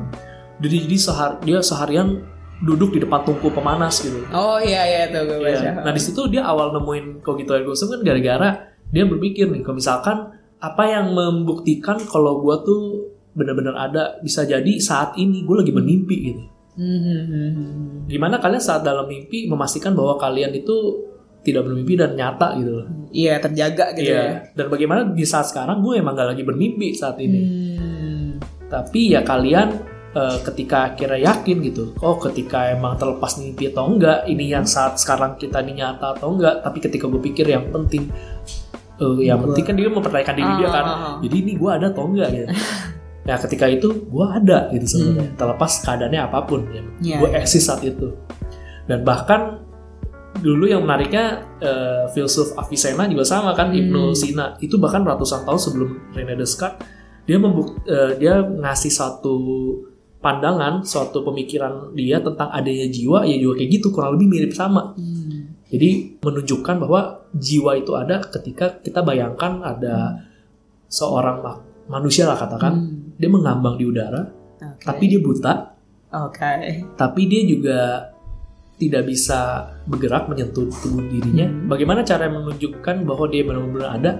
[0.54, 2.22] Jadi, jadi sehar, dia seharian
[2.62, 4.22] duduk di depan tungku pemanas gitu.
[4.30, 5.82] oh iya iya tuh gue baca Iya.
[5.82, 8.50] Nah di situ dia awal nemuin Cogito ergo sum kan gara-gara
[8.88, 10.16] dia berpikir nih kalau misalkan
[10.58, 12.82] apa yang membuktikan kalau gue tuh
[13.34, 16.42] benar-benar ada bisa jadi saat ini gue lagi bermimpi gitu.
[16.74, 17.70] Hmm, hmm, hmm, hmm.
[18.06, 21.06] Gimana kalian saat dalam mimpi memastikan bahwa kalian itu
[21.40, 22.86] tidak bermimpi dan nyata gitu loh.
[23.10, 24.26] iya terjaga gitu ya Iya.
[24.52, 27.40] Dan bagaimana di saat sekarang gue emang gak lagi bermimpi saat ini.
[27.40, 28.28] Hmm.
[28.66, 29.68] Tapi ya kalian
[30.10, 34.96] eh, ketika akhirnya yakin gitu, oh ketika emang terlepas mimpi atau enggak, ini yang saat
[34.96, 36.58] sekarang kita ini nyata atau enggak.
[36.58, 38.08] Tapi ketika gue pikir yang penting,
[38.96, 40.82] eh, yang Gua- penting kan dia mempertanyakan diri dia kan.
[40.82, 41.14] Ah, ah, ah.
[41.20, 42.46] Jadi ini gue ada atau enggak gitu.
[43.24, 46.80] Nah ketika itu gue ada gitu sebenarnya, terlepas keadaannya apa pun ya.
[46.80, 47.00] Hmm.
[47.00, 47.38] Iya, gue iya.
[47.40, 48.12] eksis saat itu.
[48.84, 49.64] Dan bahkan
[50.36, 51.24] dulu yang menariknya
[51.56, 53.80] eh, filsuf Avicenna juga sama kan Hmm.
[53.80, 56.84] Ibnu Sina itu bahkan ratusan tahun sebelum René Descartes
[57.24, 59.34] dia membuk eh, dia ngasih satu
[60.20, 64.92] pandangan suatu pemikiran dia tentang adanya jiwa ya juga kayak gitu kurang lebih mirip sama
[64.92, 65.56] Hmm.
[65.64, 67.00] jadi menunjukkan bahwa
[67.32, 70.24] jiwa itu ada ketika kita bayangkan ada
[70.86, 73.03] seorang mak- manusia lah katakan Hmm.
[73.16, 74.28] Dia mengambang di udara
[74.60, 74.84] Oke.
[74.84, 75.52] tapi dia buta
[76.12, 76.52] oke
[76.98, 77.78] tapi dia juga
[78.74, 81.46] tidak bisa bergerak menyentuh tubuh dirinya.
[81.46, 81.70] Hmm.
[81.70, 84.12] Bagaimana cara menunjukkan bahwa dia benar-benar ada?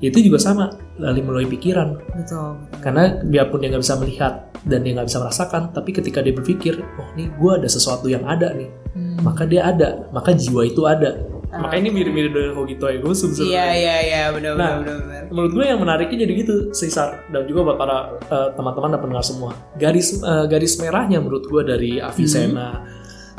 [0.00, 1.96] Itu juga sama, lalu melalui pikiran.
[2.12, 2.56] betul.
[2.80, 4.32] Karena biarpun dia nggak bisa melihat
[4.64, 8.24] dan dia nggak bisa merasakan, tapi ketika dia berpikir, oh nih gue ada sesuatu yang
[8.24, 9.16] ada nih, Hmm.
[9.24, 11.16] maka dia ada, maka jiwa itu ada.
[11.50, 11.66] Ah.
[11.66, 13.74] Maka ini mirip-mirip dengan Kogito Ego Sum iya sebenarnya.
[13.74, 14.22] iya iya.
[14.30, 18.18] Benar Nah, benar benar Menurut gue yang menariknya jadi gitu, Sisar dan juga buat para
[18.22, 19.50] eh, teman-teman dan pendengar semua.
[19.74, 22.86] Garis eh, garis merahnya menurut gue dari Avicenna,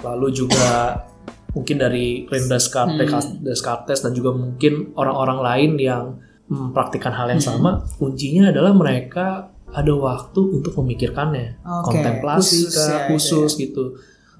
[0.03, 1.03] lalu juga
[1.51, 6.03] mungkin dari René Descartes, Descartes dan juga mungkin orang-orang lain yang
[6.47, 12.88] mempraktikkan hal yang sama, kuncinya adalah mereka ada waktu untuk memikirkannya, Oke, kontemplasi khusus kah,
[12.91, 13.84] ya, khusus gitu,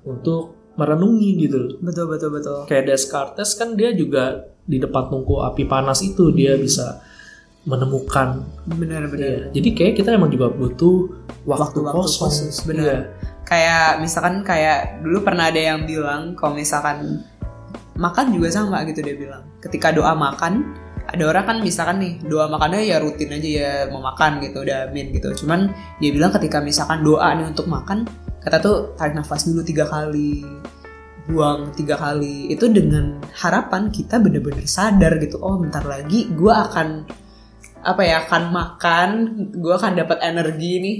[0.04, 1.78] untuk merenungi gitu.
[1.80, 6.58] betul betul betul Kayak Descartes kan dia juga di depan tungku api panas itu dia
[6.58, 6.98] bisa
[7.62, 9.42] menemukan benar benar Iya.
[9.54, 11.14] Jadi kayak kita emang juga butuh
[11.46, 12.22] waktu, Waktu-waktu kosong.
[12.28, 12.82] khusus, benar.
[12.82, 13.00] Iya.
[13.44, 17.20] kayak misalkan kayak dulu pernah ada yang bilang kalau misalkan
[17.94, 20.72] makan juga sama gitu dia bilang ketika doa makan
[21.04, 24.88] ada orang kan misalkan nih doa makannya ya rutin aja ya mau makan gitu udah
[24.88, 25.68] amin gitu cuman
[26.00, 28.08] dia bilang ketika misalkan doa nih untuk makan
[28.42, 30.44] kata tuh tarik nafas dulu tiga kali
[31.30, 32.50] buang tiga kali.
[32.50, 37.22] Itu dengan harapan kita bener-bener sadar gitu oh bentar lagi gue akan
[37.82, 39.10] apa ya akan makan
[39.58, 40.98] gue akan dapat energi nih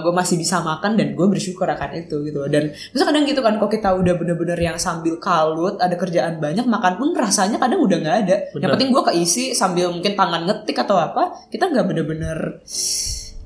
[0.00, 3.60] gue masih bisa makan dan gue bersyukur akan itu gitu dan bisa kadang gitu kan
[3.60, 7.98] kok kita udah bener-bener yang sambil kalut ada kerjaan banyak makan pun rasanya kadang udah
[8.00, 8.36] nggak ada.
[8.48, 8.70] Yang Bener.
[8.76, 12.64] penting gue keisi sambil mungkin tangan ngetik atau apa kita nggak bener-bener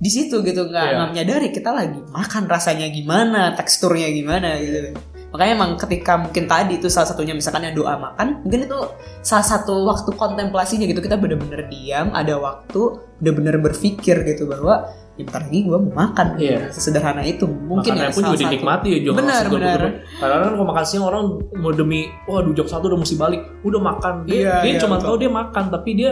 [0.04, 0.94] di situ gitu nggak Iya.
[0.94, 4.92] nggak menyadari kita lagi makan rasanya gimana teksturnya gimana gitu
[5.32, 8.78] makanya emang ketika mungkin tadi itu salah satunya misalkan yang doa makan mungkin itu
[9.18, 15.22] salah satu waktu kontemplasinya gitu kita bener-bener diam ada waktu bener-bener berpikir gitu bahwa ya
[15.22, 16.58] bentar lagi gue mau makan Iya.
[16.68, 18.42] sesederhana itu mungkin Makanannya ya pun juga satu.
[18.44, 19.42] dinikmati ya Benar, benar.
[19.46, 19.92] gebuk-gebuk.
[20.18, 21.24] Kadang-kadang kalau makan siang orang
[21.54, 24.14] mau demi wah jok satu udah mesti balik, udah makan.
[24.26, 25.06] Dia, Iya, dia iya, cuma betul.
[25.06, 26.10] tahu dia makan tapi dia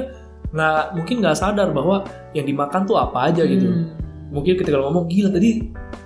[0.53, 2.05] nggak mungkin nggak sadar bahwa
[2.36, 3.66] yang dimakan tuh apa aja gitu.
[3.66, 3.96] Hmm.
[4.32, 5.61] Mungkin ketika lo ngomong gila tadi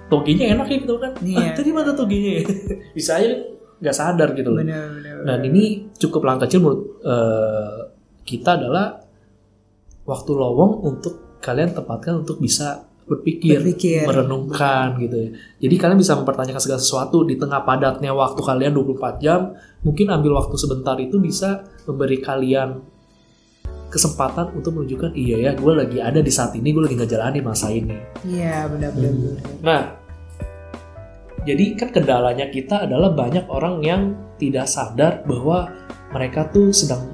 [0.06, 1.12] togenya enak ya gitu kan.
[1.18, 1.38] Iya.
[1.42, 2.46] Ah, tadi mana togenya?
[2.96, 3.42] Bisa aja
[3.76, 4.62] nggak sadar gitu loh.
[4.62, 7.78] benar benar Dan ini cukup langkah kecil menurut eh,
[8.24, 9.02] kita adalah
[10.06, 14.02] waktu lowong untuk kalian tempatkan untuk bisa berpikir, Berpikir.
[14.02, 15.28] merenungkan gitu ya.
[15.62, 19.54] Jadi kalian bisa mempertanyakan segala sesuatu di tengah padatnya waktu kalian 24 jam,
[19.86, 22.82] mungkin ambil waktu sebentar itu bisa memberi kalian
[23.96, 27.72] kesempatan untuk menunjukkan iya ya gue lagi ada di saat ini gue lagi ngejalanin masa
[27.72, 27.96] ini.
[28.28, 29.36] iya benar benar Hmm.
[29.64, 29.82] Nah,
[31.48, 34.02] jadi kan kendalanya kita adalah banyak orang yang
[34.36, 35.72] tidak sadar bahwa
[36.12, 37.08] mereka tuh sedang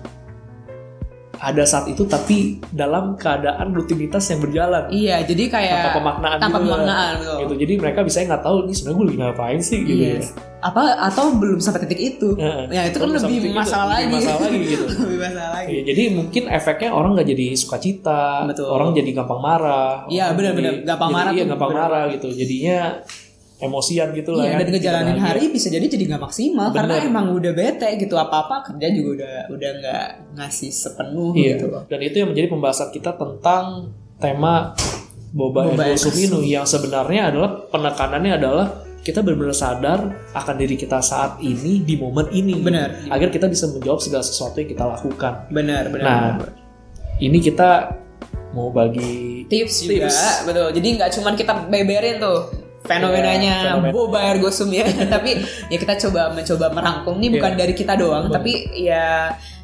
[1.42, 6.56] ada saat itu tapi dalam keadaan rutinitas yang berjalan iya jadi kayak tanpa pemaknaan tanpa
[6.56, 6.66] juga.
[6.70, 7.36] pemaknaan betul.
[7.42, 7.54] gitu.
[7.58, 9.98] Jadi mereka bisa nggak tahu ini sebenarnya gue lagi ngapain sih gitu.
[10.00, 10.14] Iya.
[10.14, 10.30] ya.
[10.62, 12.70] apa atau belum sampai titik itu Heeh.
[12.70, 14.84] ya itu kan lebih itu masalah lebih lagi masalah lagi gitu.
[15.02, 18.66] lebih masalah lagi Iya, jadi mungkin efeknya orang nggak jadi sukacita, Betul.
[18.68, 20.06] orang jadi gampang marah.
[20.06, 20.72] Iya, benar-benar.
[20.84, 21.82] Gampang jadi- marah Iya, gampang benar.
[21.90, 22.28] marah gitu.
[22.30, 22.78] Jadinya
[23.62, 24.58] emosian gitu lah Iya, ya.
[24.58, 27.08] dan ngejalanin Gitu hari bisa jadi jadi nggak maksimal karena Bener.
[27.08, 30.04] emang udah bete gitu apa apa kerja juga udah udah nggak
[30.34, 31.46] ngasih sepenuh Iya.
[31.54, 31.82] gitu loh.
[31.86, 34.74] Dan itu yang menjadi pembahasan kita tentang tema
[35.32, 38.66] Boba, Boba and Suminu yang sebenarnya adalah penekanannya adalah
[39.00, 39.98] kita benar-benar sadar
[40.30, 42.60] akan diri kita saat ini di momen ini.
[42.60, 43.10] Benar.
[43.10, 45.32] Agar kita bisa menjawab segala sesuatu yang kita lakukan.
[45.48, 46.04] Benar benar.
[46.04, 46.50] Nah, benar.
[47.18, 47.98] ini kita
[48.52, 50.46] mau bagi tips juga tips.
[50.46, 50.68] betul.
[50.76, 52.38] Jadi nggak cuman kita beberin tuh
[52.82, 53.92] fenomenanya Iya, fenomena.
[53.94, 57.60] boba ergosum ya, tapi ya kita coba mencoba merangkum nih bukan Iya.
[57.60, 58.36] dari kita doang, Betul.
[58.38, 59.06] tapi ya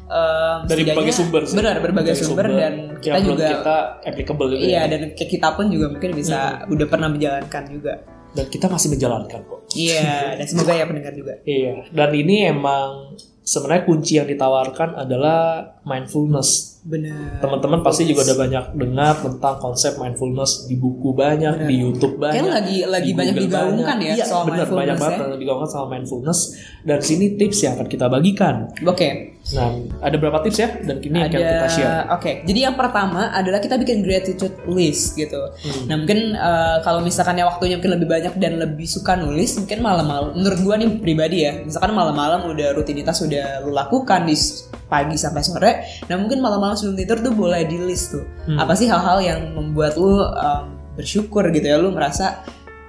[0.09, 1.55] em, dari berbagai sumber sih.
[1.55, 4.89] Benar, berbagai sumber, dan kita menurut juga kita applicable gitu iya ya.
[4.89, 7.93] dan kita pun juga mungkin bisa udah pernah menjalankan juga.
[8.29, 9.59] Dan kita masih menjalankan kok.
[9.73, 11.33] Iya, dan semoga ya pendengar juga.
[11.43, 16.77] Iya, dan ini emang sebenarnya kunci yang ditawarkan adalah mindfulness.
[16.79, 17.43] Benar.
[17.43, 22.39] Teman-teman pasti juga udah banyak dengar tentang konsep mindfulness di buku banyak, di YouTube banyak.
[22.39, 24.07] Kayaknya lagi lagi di banyak Google digaungkan banyak.
[24.07, 25.37] ya Iya, soal bener, banyak mindfulness banget ya.
[25.37, 26.39] digaungkan soal mindfulness.
[26.79, 28.55] Dan sini tips yang akan kita bagikan.
[28.85, 29.09] Oke.
[29.49, 29.69] Nah,
[29.99, 30.69] ada berapa tips ya?
[30.79, 32.05] Dan ini yang akan kita share.
[32.11, 35.89] oke jadi yang pertama adalah kita bikin gratitude list gitu Hmm.
[35.89, 39.81] nah mungkin eh, kalau misalkan ya waktunya mungkin lebih banyak dan lebih suka nulis mungkin
[39.81, 44.37] malam-malam menurut gua nih pribadi ya misalkan malam-malam udah rutinitas udah lu lakukan di
[44.85, 45.71] pagi sampai sore
[46.05, 48.57] nah mungkin malam-malam sebelum tidur tuh boleh di list tuh Hmm.
[48.57, 50.65] apa sih hal-hal yang membuat lu em,
[50.97, 52.41] bersyukur gitu ya lu merasa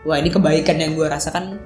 [0.03, 1.61] wah ini kebaikan yang gua rasakan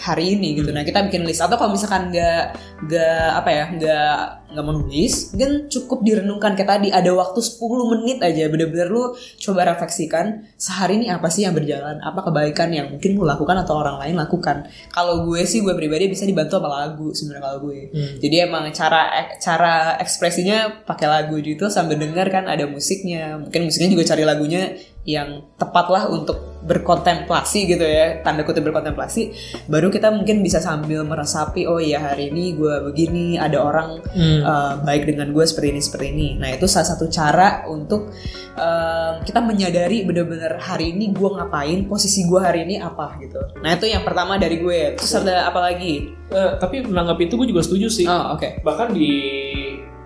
[0.00, 0.72] hari ini gitu.
[0.72, 5.30] Nah kita bikin list atau kalau misalkan nggak nggak apa ya nggak nggak mau nulis,
[5.30, 10.98] mungkin cukup direnungkan kayak tadi ada waktu 10 menit aja bener-bener lu coba refleksikan sehari
[10.98, 14.66] ini apa sih yang berjalan, apa kebaikan yang mungkin lu lakukan atau orang lain lakukan.
[14.90, 17.80] Kalau gue sih gue pribadi bisa dibantu sama lagu sebenarnya kalau gue.
[17.94, 18.14] Hmm.
[18.18, 19.02] Jadi emang cara
[19.38, 23.38] cara ekspresinya pakai lagu gitu sambil dengar kan ada musiknya.
[23.38, 24.74] Mungkin musiknya juga cari lagunya
[25.06, 29.32] yang tepat lah untuk berkontemplasi gitu ya tanda kutip berkontemplasi
[29.64, 34.42] baru kita mungkin bisa sambil meresapi oh ya hari ini gue begini ada orang Hmm.
[34.42, 36.28] uh, baik dengan gue seperti ini seperti ini.
[36.38, 38.10] Nah itu salah satu cara untuk
[38.54, 43.38] um, kita menyadari bener-bener hari ini gue ngapain posisi gue hari ini apa gitu.
[43.62, 44.94] Nah itu yang pertama dari gue.
[44.98, 46.10] Terus ada apa lagi?
[46.30, 48.06] Eh, tapi menanggapi itu gue juga setuju sih.
[48.06, 48.62] oh oke.
[48.62, 49.10] Bahkan di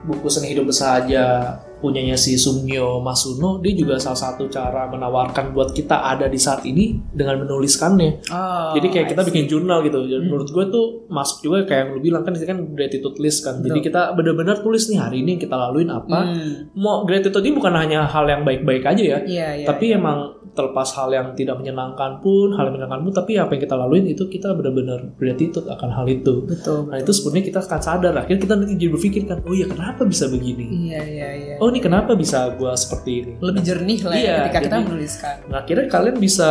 [0.05, 5.77] buku seni hidup bersahaja punyanya si Sumyo Masuno dia juga salah satu cara menawarkan buat
[5.77, 8.25] kita ada di saat ini dengan menuliskannya.
[8.33, 10.01] Oh, jadi kayak kita bikin jurnal gitu.
[10.09, 13.45] Jadi menurut gue tuh masuk juga kayak yang lu bilang kan ini kan gratitude list
[13.45, 13.61] kan.
[13.61, 16.19] Jadi kita benar-benar tulis nih hari ini yang kita laluin apa.
[16.25, 19.19] Hmm, mau gratitude ini bukan hanya hal yang baik-baik aja ya.
[19.21, 23.37] Iya iya tapi emang terlepas hal yang tidak menyenangkan pun hal yang menyenangkan pun tapi
[23.37, 26.47] apa yang kita laluin itu kita benar-benar gratitude akan hal itu.
[26.47, 28.15] Betul Nah itu sebenarnya kita akan sadar.
[28.15, 30.65] Akhirnya kita nanti jadi berpikir kan oh iya kenapa bisa begini?
[30.89, 31.55] Iya iya iya.
[31.59, 33.33] Oh ini kenapa bisa gua seperti ini?
[33.39, 35.35] Lebih jernih lah ya Iya, ketika kita jadi- menuliskan.
[35.51, 36.51] nah akhirnya kalian bisa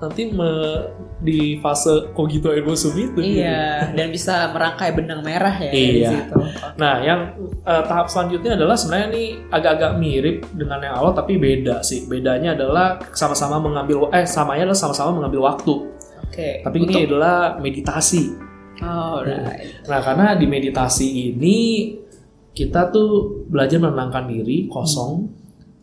[0.00, 3.12] nanti me- di fase kogito ergo sum itu.
[3.12, 3.44] gitu.
[3.44, 5.76] Iya, dan bisa merangkai benang merah ya Iya.
[5.76, 6.40] di situ.
[6.80, 11.84] Nah, yang eh, tahap selanjutnya adalah sebenarnya ini agak-agak mirip dengan yang awal tapi beda
[11.84, 12.08] sih.
[12.08, 15.74] Bedanya adalah sama-sama mengambil eh samanya adalah sama-sama mengambil waktu.
[16.24, 16.64] Oke.
[16.64, 18.32] Tapi ini adalah meditasi.
[18.80, 19.84] Alright.
[19.84, 21.58] Nah, karena di meditasi ini
[22.56, 25.39] kita tuh belajar menenangkan diri kosong.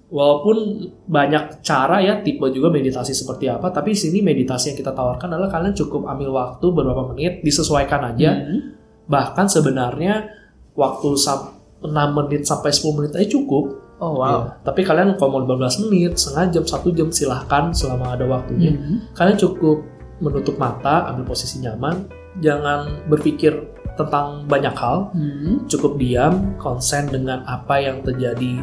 [0.07, 4.95] Walaupun banyak cara ya tipe juga meditasi seperti apa, tapi di sini meditasi yang kita
[4.95, 8.31] tawarkan adalah kalian cukup ambil waktu beberapa menit, disesuaikan aja.
[8.39, 8.71] Hmm.
[9.03, 10.31] Bahkan sebenarnya
[10.79, 13.83] waktu sam- 6 menit sampai 10 menit aja cukup.
[13.97, 18.23] Oh Ya, tapi kalian kalau mau 15 menit, setengah jam, satu jam silahkan selama ada
[18.29, 18.71] waktunya.
[18.77, 19.11] Hmm.
[19.11, 19.83] Kalian cukup
[20.23, 22.07] menutup mata, ambil posisi nyaman,
[22.39, 23.57] jangan berpikir
[23.97, 25.65] tentang banyak hal, Hmm.
[25.65, 28.61] cukup diam, konsen dengan apa yang terjadi.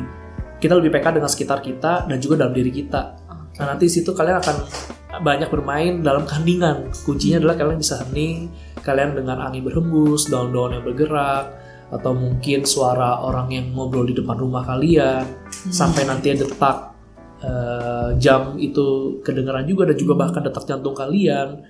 [0.65, 3.21] Kita lebih peka dengan sekitar kita dan juga dalam diri kita.
[3.29, 3.61] Oke.
[3.61, 4.57] Nah nanti situ kalian akan
[5.21, 6.89] banyak bermain dalam kandingan.
[7.05, 8.49] Kuncinya adalah kalian bisa hening,
[8.81, 11.53] kalian dengan angin berhembus, daun-daun yang bergerak,
[11.93, 15.29] atau mungkin suara orang yang ngobrol di depan rumah kalian,
[15.69, 16.97] sampai nanti detak
[17.45, 21.61] eh, jam itu kedengaran juga dan juga bahkan detak jantung kalian,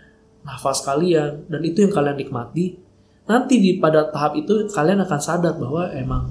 [0.47, 2.79] nafas kalian, dan itu yang kalian nikmati.
[3.27, 6.31] Nanti di pada tahap itu kalian akan sadar bahwa emang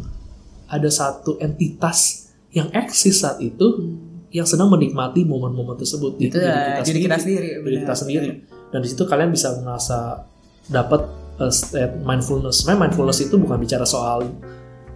[0.72, 2.23] ada satu entitas
[2.54, 3.98] yang eksis saat itu
[4.34, 6.18] yang sedang menikmati momen-momen tersebut.
[6.18, 7.48] Itu ya, jadi kita sendiri.
[7.62, 8.30] Diri kita sendiri.
[8.74, 10.26] Dan di situ kalian bisa merasa
[10.70, 11.06] dapat
[11.38, 12.62] uh, state mindfulness.
[12.62, 14.26] Sebenarnya mindfulness itu bukan bicara soal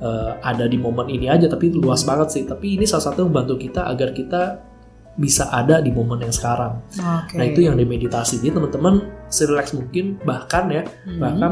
[0.01, 2.43] uh, ada di momen ini aja, tapi luas banget sih.
[2.49, 4.41] Tapi ini salah satu yang membantu kita agar kita
[5.17, 6.81] bisa ada di momen yang sekarang.
[6.97, 7.37] Oke.
[7.37, 8.41] Nah itu yang di meditasi.
[8.41, 11.19] Jadi teman-teman serelax mungkin bahkan ya Hmm.
[11.21, 11.51] bahkan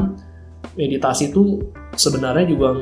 [0.78, 1.66] meditasi itu
[1.98, 2.74] sebenarnya juga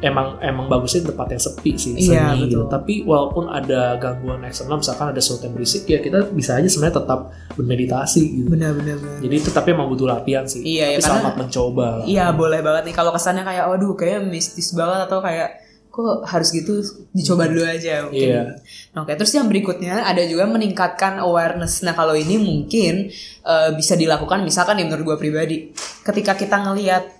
[0.00, 2.64] emang emang bagusnya tempat yang sepi sih Iya, sunyi gitu.
[2.64, 2.72] betul.
[2.72, 6.96] Tapi walaupun ada gangguan eksternal misalkan ada sesuatu yang berisik ya kita bisa aja sebenarnya
[6.98, 7.20] tetap
[7.54, 8.48] bermeditasi gitu.
[8.48, 8.96] Benar-benar.
[8.96, 9.18] benar.
[9.20, 10.60] Jadi itu tapi emang butuh latihan sih.
[10.62, 11.86] Iya, ya, Tapi karena- selamat mencoba.
[11.94, 12.04] lah.
[12.04, 15.50] Iya boleh banget nih kalau kesannya kayak waduh kayak mistis banget atau kayak
[15.90, 16.80] kok harus gitu
[17.10, 18.24] dicoba dulu aja mungkin.
[18.30, 18.42] Iya.
[18.90, 21.82] Nah, Oke terus yang berikutnya ada juga meningkatkan awareness.
[21.82, 23.10] Nah kalau ini mungkin
[23.42, 25.56] eh, bisa dilakukan misalkan nih menurut gue pribadi
[26.00, 27.19] ketika kita ngelihat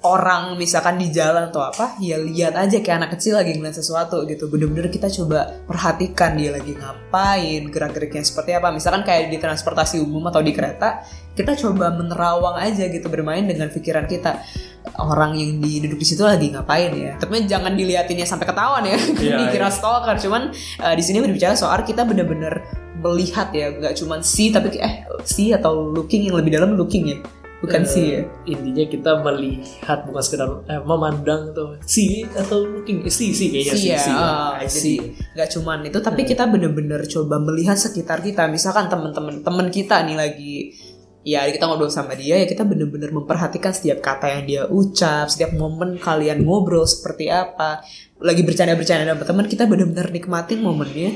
[0.00, 4.24] orang misalkan di jalan atau apa ya lihat aja kayak anak kecil lagi ngeliat sesuatu
[4.24, 4.48] gitu.
[4.48, 8.72] Bener-bener kita coba perhatikan dia lagi ngapain gerak-geriknya seperti apa.
[8.72, 11.04] Misalkan kayak di transportasi umum atau di kereta
[11.36, 14.40] kita coba menerawang aja gitu bermain dengan pikiran kita.
[14.96, 17.20] Orang yang di duduk di situ lagi ngapain ya?
[17.20, 18.96] Tapi jangan diliatinnya sampai ketahuan ya.
[19.20, 19.76] Iya, dikira iya.
[19.76, 20.16] stalker.
[20.16, 22.64] Cuman eh, di sini berbicara soal kita bener-bener
[23.04, 23.68] melihat ya.
[23.68, 27.20] Nggak cuman see tapi eh see atau looking yang lebih dalam looking ya
[27.60, 33.04] bukan Eh, see ya Intinya kita melihat bukan sekedar eh, memandang tuh si atau looking
[33.04, 34.10] eh, si si kayaknya Sih si ya, si.
[34.10, 34.98] ah, I jadi see.
[35.36, 38.48] nggak cuman itu, tapi kita bener-bener coba melihat sekitar kita.
[38.48, 40.54] Misalkan teman-teman teman kita nih lagi,
[41.20, 45.52] ya kita ngobrol sama dia, ya kita bener-bener memperhatikan setiap kata yang dia ucap, setiap
[45.52, 47.84] momen kalian ngobrol seperti apa.
[48.20, 51.12] Lagi bercanda-bercanda sama teman, kita bener-bener nikmatin momennya.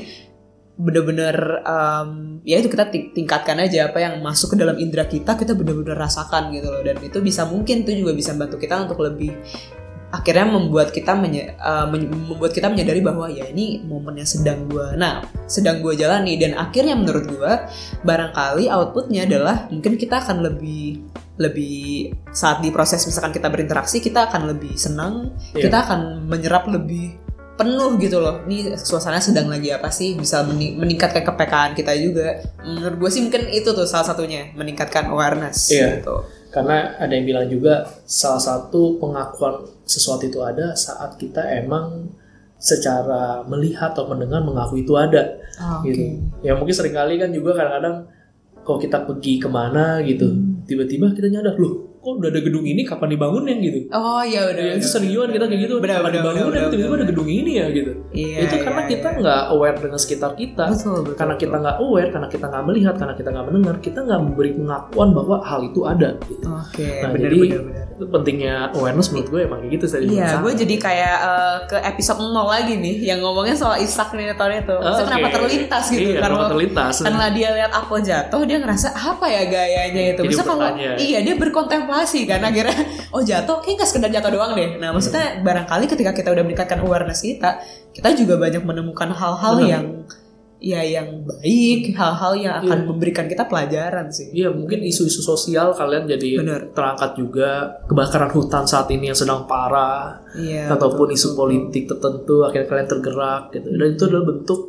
[0.75, 2.09] Bener-bener, em,
[2.43, 5.95] ya itu kita ting- tingkatkan aja apa yang masuk ke dalam indera kita, kita bener-bener
[5.95, 6.83] rasakan gitu loh.
[6.83, 9.31] Dan itu bisa mungkin itu juga bisa bantu kita untuk lebih
[10.05, 14.63] akhirnya membuat kita menye- uh, men- membuat kita menyadari bahwa ya ini momen yang sedang
[14.69, 17.51] gue nah sedang gue jalani dan akhirnya menurut gue
[17.99, 21.03] barangkali outputnya adalah mungkin kita akan lebih
[21.35, 25.67] lebih saat di proses misalkan kita berinteraksi kita akan lebih senang Iya.
[25.67, 25.99] kita akan
[26.31, 27.19] menyerap lebih
[27.55, 32.43] penuh gitu loh ini suasana sedang lagi apa sih bisa meni- meningkatkan kepekaan kita juga
[32.59, 35.99] menurut gue sih mungkin itu tuh salah satunya meningkatkan awareness Iya.
[35.99, 36.15] gitu
[36.51, 42.07] Karena ada yang bilang juga salah satu pengakuan sesuatu itu ada saat kita emang
[42.55, 45.35] secara melihat atau mendengar mengakui itu ada.
[45.55, 45.91] Ah, oke.
[45.91, 46.15] gitu.
[46.41, 48.07] Ya mungkin sering kali kan juga kadang-kadang
[48.63, 50.31] kalau kita pergi ke mana gitu,
[50.63, 53.79] tiba-tiba kita nyadar loh, kok udah ada gedung ini kapan dibangunnya gitu.
[53.89, 56.69] oh ya udah Ya, itu sering juga kita kayak gitu, Benar, kapan benar, dibangunnya benar,
[56.69, 57.91] tiba-tiba ada gedung ini ya gitu.
[58.11, 59.19] Iya, itu karena iya, kita iya.
[59.19, 60.63] nggak aware dengan sekitar kita.
[60.69, 63.99] Betul, betul, karena kita nggak aware, karena kita nggak melihat, karena kita nggak mendengar, kita
[64.01, 66.09] nggak memberi pengakuan bahwa hal itu ada.
[66.21, 66.45] Gitu.
[66.45, 67.83] Oke, Nah, benar jadi benar benar.
[67.95, 70.05] itu pentingnya awareness menurut gue emang kayak gitu tadi.
[70.11, 74.35] Iya, gue jadi kayak eh, ke episode 0 lagi nih yang ngomongin soal Isak nih
[74.35, 74.75] tahun itu.
[74.75, 75.09] Maksudnya Oke.
[75.09, 76.93] kenapa terlintas gitu Iya, karena kenapa terlintas.
[77.01, 80.21] karena dia lihat aku jatuh dia ngerasa apa ya gayanya itu.
[80.23, 81.94] Bisa kalau iya dia berkontemplasi
[82.27, 82.75] kan akhirnya
[83.15, 84.75] oh jatuh kayak nggak sekedar jatuh doang deh.
[84.75, 87.63] Nah maksudnya barangkali ketika kita udah meningkatkan awareness kita,
[87.95, 89.71] kita juga banyak menemukan hal-hal Benar.
[89.71, 89.85] yang
[90.55, 92.87] ya yang baik, hal-hal yang akan Iya.
[92.87, 94.31] memberikan kita pelajaran sih.
[94.33, 96.61] Iya mungkin isu-isu sosial kalian jadi Bener.
[96.73, 100.71] terangkat juga kebakaran hutan saat ini yang sedang parah Iya.
[100.73, 101.37] ataupun betul, isu betul.
[101.37, 104.59] politik tertentu akhirnya kalian tergerak gitu dan itu adalah bentuk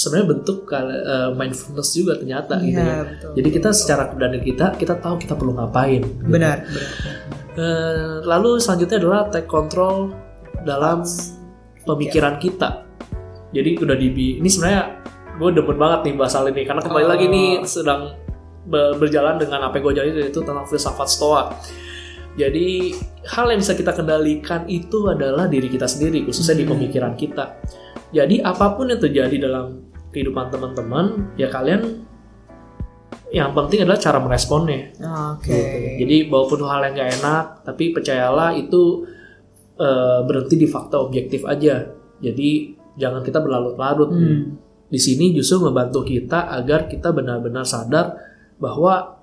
[0.00, 0.88] sebenarnya bentuk eh,
[1.30, 3.00] mindfulness juga ternyata gitu Iya, ya.
[3.04, 3.30] betul.
[3.36, 6.00] Jadi kita secara dari kita kita tahu kita perlu ngapain.
[6.00, 6.24] gitu.
[6.24, 6.88] benar, benar.
[7.52, 10.16] Eh, lalu selanjutnya adalah take control
[10.62, 11.04] dalam
[11.82, 12.88] pemikiran kita.
[13.50, 15.02] Jadi udah di ini sebenarnya
[15.36, 17.10] gue demen banget nih bahas hal ini karena kembali Oh.
[17.10, 18.14] lagi nih sedang
[18.62, 21.42] be- berjalan dengan apa yang gue jalani yaitu tentang filsafat stoa.
[22.32, 22.94] Jadi
[23.26, 26.72] hal yang bisa kita kendalikan itu adalah diri kita sendiri khususnya di Hmm.
[26.72, 27.58] pemikiran kita.
[28.10, 32.06] Jadi apa pun yang terjadi dalam kehidupan teman-teman ya kalian
[33.30, 34.90] yang penting adalah cara meresponnya.
[35.38, 35.54] Oke.
[35.54, 36.02] Gitu.
[36.02, 39.06] Jadi walaupun hal yang gak enak, tapi percayalah itu
[39.78, 41.86] eh, berhenti di fakta objektif aja.
[42.18, 44.10] Jadi jangan kita berlarut-larut.
[44.10, 44.58] Hmm.
[44.90, 48.18] Di sini justru membantu kita agar kita benar-benar sadar
[48.58, 49.19] bahwa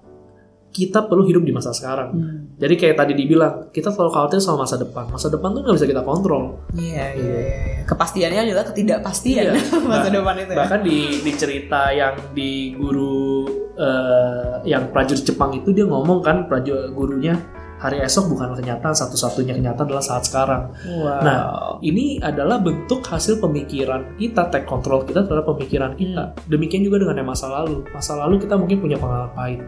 [0.77, 2.09] kita perlu hidup di masa sekarang.
[2.13, 2.53] Hmm.
[2.61, 5.09] Jadi kayak tadi dibilang, kita selalu khawatir sama masa depan.
[5.09, 6.43] Masa depan tuh nggak bisa kita kontrol.
[6.77, 7.81] Iya, iya, iya.
[7.83, 9.53] Kepastiannya adalah ketidakpastian Iya.
[9.89, 10.57] masa Bah- depan itu ya.
[10.61, 16.45] Bahkan di, di cerita yang di guru eh, yang prajurit Jepang itu dia ngomong kan
[16.45, 17.33] prajurit gurunya
[17.77, 20.73] hari esok bukan kenyataan satu-satunya kenyataan adalah saat sekarang.
[20.97, 21.21] Wow.
[21.21, 21.41] Nah,
[21.79, 26.33] ini adalah bentuk hasil pemikiran kita, take control kita terhadap pemikiran kita.
[26.49, 27.85] Demikian juga dengan yang masa lalu.
[27.93, 29.61] Masa lalu kita mungkin punya pengalaman pahit.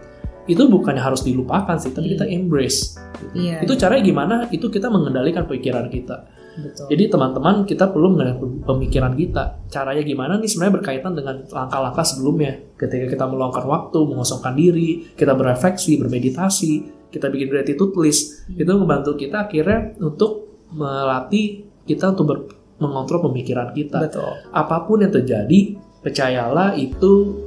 [0.50, 2.14] Itu bukannya harus dilupakan sih, tapi Hmm.
[2.18, 2.98] kita embrace.
[3.38, 4.36] iya, Itu caranya gimana?
[4.50, 6.26] Itu kita mengendalikan pikiran kita.
[6.60, 6.92] betul.
[6.92, 9.64] Jadi teman-teman kita perlu mengendalikan pemikiran kita.
[9.72, 12.52] Caranya gimana nih sebenarnya berkaitan dengan langkah-langkah sebelumnya.
[12.76, 16.72] Ketika kita meluangkan waktu, mengosongkan diri, kita berefleksi, bermeditasi,
[17.08, 22.48] kita bikin gratitude list, itu membantu kita akhirnya untuk melatih kita untuk ber-
[22.80, 24.00] mengontrol pemikiran kita.
[24.00, 24.28] betul.
[24.52, 27.40] Apa pun yang terjadi, percayalah itu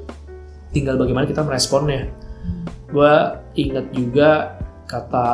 [0.72, 2.09] tinggal bagaimana kita meresponnya.
[2.93, 3.14] Gue
[3.57, 5.28] ingat juga kata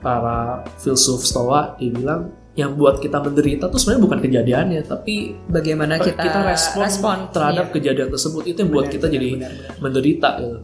[0.00, 5.98] para filsuf stoa, dia bilang yang buat kita menderita tuh sebenarnya bukan kejadiannya, tapi Bagaimana
[5.98, 7.74] kita, respon, terhadap Iya.
[7.74, 9.74] kejadian tersebut itu yang buat Benar, kita benar, jadi benar, benar.
[9.82, 10.58] menderita gitu.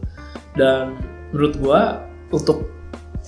[0.55, 0.83] Dan
[1.35, 1.81] menurut gua
[2.31, 2.57] untuk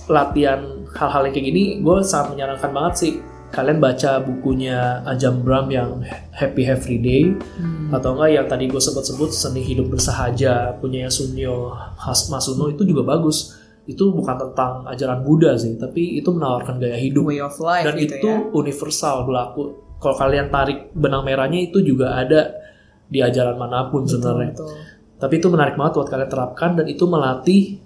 [0.08, 0.60] latihan
[0.96, 3.12] hal-hal yang kayak gini, gue sangat menyarankan banget sih
[3.54, 6.02] kalian baca bukunya Ajam Bram yang
[6.34, 7.22] Happy Every Day
[7.54, 7.94] Hmm.
[7.94, 11.70] atau enggak yang tadi gue sebut-sebut seni hidup bersahaja punya Sunyo
[12.02, 13.54] Masuno itu juga bagus.
[13.84, 17.94] Itu bukan tentang ajaran Buddha sih, tapi itu menawarkan gaya hidup way of life dan
[18.00, 18.40] gitu itu ya.
[18.50, 19.76] universal berlaku.
[20.00, 22.48] Kalau kalian tarik benang merahnya itu juga ada
[23.04, 24.56] di ajaran mana pun sebenarnya.
[25.20, 27.83] Tapi itu menarik banget buat kalian terapkan dan itu melatih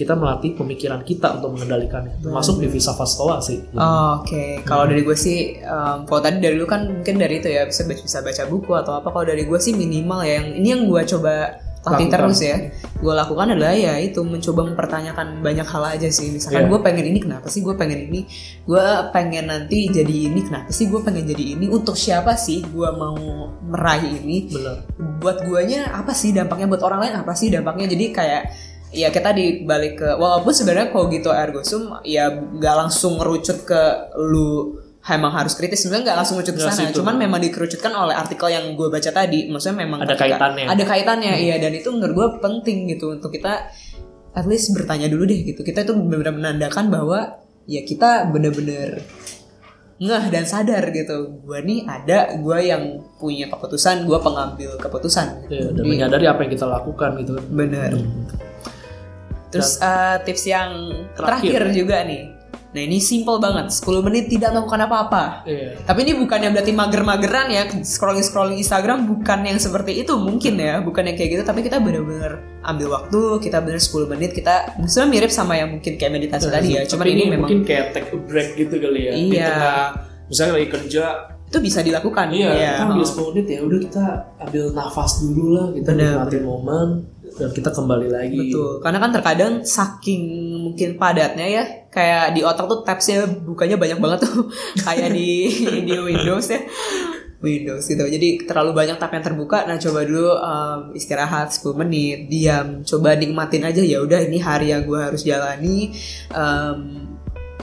[0.00, 2.16] kita melatih pemikiran kita untuk mengendalikannya.
[2.18, 3.60] Termasuk di filsafat stoa sih.
[3.76, 7.52] Oh, Oke, kalau dari gue sih, um, kalau tadi dari lu kan mungkin dari itu
[7.52, 9.12] ya bisa bisa baca buku atau apa.
[9.12, 12.12] Kalau dari gue sih minimal ya, yang ini yang gue coba Lakukan.
[12.12, 12.56] terus ya.
[13.00, 16.28] Gue lakukan adalah ya itu mencoba mempertanyakan banyak hal aja sih.
[16.28, 16.68] Misalkan Iya.
[16.68, 17.64] gue pengen ini kenapa sih?
[17.64, 18.28] Gue pengen ini.
[18.68, 18.84] Gue
[19.16, 20.92] pengen nanti jadi ini kenapa sih?
[20.92, 21.72] Gue pengen jadi ini.
[21.72, 22.60] Untuk siapa sih?
[22.68, 23.16] Gue mau
[23.64, 24.48] meraih ini.
[24.48, 24.76] Benar.
[25.20, 28.42] buat guanya apa sih dampaknya buat orang lain apa sih dampaknya jadi kayak
[28.90, 33.82] ya kita dibalik ke walaupun sebenarnya kalau gitu ergo sum ya nggak langsung ngerucut ke
[34.18, 35.86] lu emang harus kritis.
[35.86, 39.48] Sebenarnya nggak langsung ngerucut ke sana cuman memang dikerucutkan oleh artikel yang gue baca tadi.
[39.48, 40.66] Maksudnya memang Ada ketika- kaitannya.
[40.68, 43.70] ada kaitannya iya dan itu menurut gue penting gitu untuk kita
[44.30, 45.62] at least bertanya dulu deh gitu.
[45.62, 47.18] Kita itu benar-benar menandakan bahwa
[47.64, 49.00] ya kita bener-bener
[50.00, 51.40] ngeh dan sadar gitu.
[51.46, 52.82] Gue nih ada gue yang
[53.16, 55.48] punya keputusan gue pengambil keputusan.
[55.48, 57.38] Iya, dan menyadari apa yang kita lakukan gitu.
[57.50, 57.94] bener
[59.50, 60.70] terus eh, tips yang
[61.12, 61.66] terakhir.
[61.66, 61.74] Terakhir.
[61.74, 62.24] juga nih
[62.70, 65.74] nah ini simple banget 10 menit tidak melakukan apa-apa Iya.
[65.82, 70.78] tapi ini bukannya berarti mager-mageran ya scrolling scrolling Instagram bukan yang seperti itu mungkin ya
[70.78, 75.10] bukan yang kayak gitu tapi kita bener-bener ambil waktu kita bener 10 menit kita sebenarnya
[75.10, 78.06] mirip sama yang mungkin kayak meditasi tadi ya Tapi cuman ini, memang mungkin kayak take
[78.06, 79.12] a break gitu kali ya.
[79.12, 79.46] Di Iya.
[79.50, 79.82] tengah
[80.30, 81.04] misalnya lagi kerja,
[81.50, 83.10] itu bisa dilakukan iya, kita ambil oh.
[83.10, 84.04] 10 menit ya udah kita
[84.38, 86.88] ambil nafas dulu lah, kita Bener, nikmatin momen
[87.26, 88.54] dan kita kembali lagi.
[88.54, 90.22] Betul, karena kan terkadang saking
[90.62, 94.46] mungkin padatnya ya, kayak di otak tuh tabsnya bukanya banyak banget tuh,
[94.86, 95.50] kayak di
[95.90, 96.62] di Windows ya,
[97.42, 98.04] Windows gitu.
[98.06, 99.66] Jadi terlalu banyak tab yang terbuka.
[99.66, 103.98] Nah coba dulu um, istirahat 10 menit, diam, coba nikmatin aja ya.
[103.98, 105.98] Udah ini hari yang gue harus jalani,
[106.30, 107.10] um,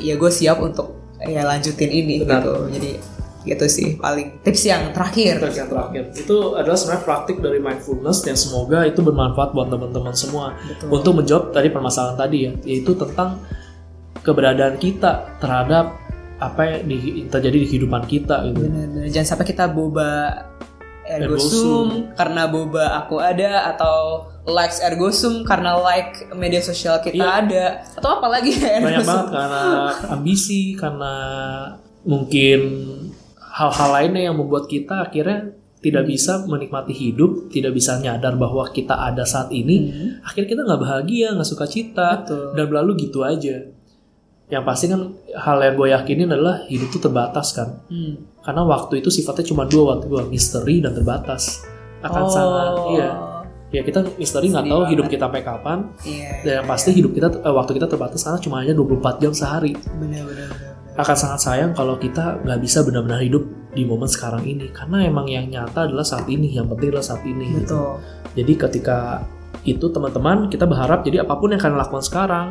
[0.03, 0.91] ya gue siap untuk
[1.23, 2.43] ya lanjutin ini Benar.
[2.43, 2.53] gitu.
[2.75, 3.16] Jadi
[3.47, 5.39] gitu sih paling tips yang terakhir.
[5.39, 10.11] Terus yang terakhir itu adalah sebenarnya praktik dari mindfulness yang semoga itu bermanfaat buat teman-teman
[10.11, 10.87] semua Betul.
[10.91, 13.39] untuk menjawab tadi permasalahan tadi ya yaitu tentang
[14.19, 15.95] keberadaan kita terhadap
[16.37, 18.61] apa yang di- terjadi di kehidupan kita gitu.
[18.61, 20.09] Benar-benar jangan sampai kita boba
[21.03, 26.99] ergo Ergo sum karena boba aku ada atau likes ergo sum karena like media sosial
[26.99, 27.31] kita Iya.
[27.41, 29.09] ada atau apalagi ya ergo Banyak sum.
[29.09, 29.61] banget karena
[30.11, 31.13] ambisi, karena
[32.03, 32.59] mungkin
[33.57, 38.97] hal-hal lainnya yang membuat kita akhirnya tidak bisa menikmati hidup, tidak bisa nyadar bahwa kita
[38.97, 40.09] ada saat ini, Hmm.
[40.25, 42.53] akhirnya kita nggak bahagia, nggak suka cita, Betul.
[42.57, 43.61] dan lalu gitu aja.
[44.47, 45.01] Yang pasti kan
[45.37, 48.25] hal yang gue yakinin adalah hidup itu terbatas kan, Hmm.
[48.41, 51.61] karena waktu itu sifatnya cuma dua waktu dua misteri dan terbatas.
[52.01, 52.31] Akan Oh.
[52.31, 53.09] sangat, iya,
[53.69, 56.29] ya kita misteri nggak tahu hidup kita sampai kapan, Iya.
[56.41, 59.77] dan yang pasti hidup kita eh, waktu kita terbatas karena cuma hanya 24 jam sehari.
[59.77, 60.76] Benar-benar.
[60.97, 63.45] Akan sangat sayang kalau kita nggak bisa benar-benar hidup
[63.77, 67.21] di momen sekarang ini, karena emang yang nyata adalah saat ini, yang penting adalah saat
[67.21, 67.61] ini.
[67.61, 68.01] gitu.
[68.33, 69.21] Jadi ketika
[69.61, 72.47] itu teman-teman kita berharap jadi apa pun yang kalian lakukan sekarang,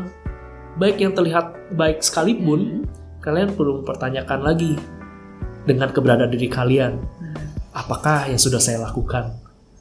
[0.78, 2.86] baik yang terlihat baik sekalipun,
[3.18, 4.78] kalian perlu mempertanyakan lagi
[5.66, 7.02] dengan keberadaan diri kalian,
[7.74, 9.34] apakah yang sudah saya lakukan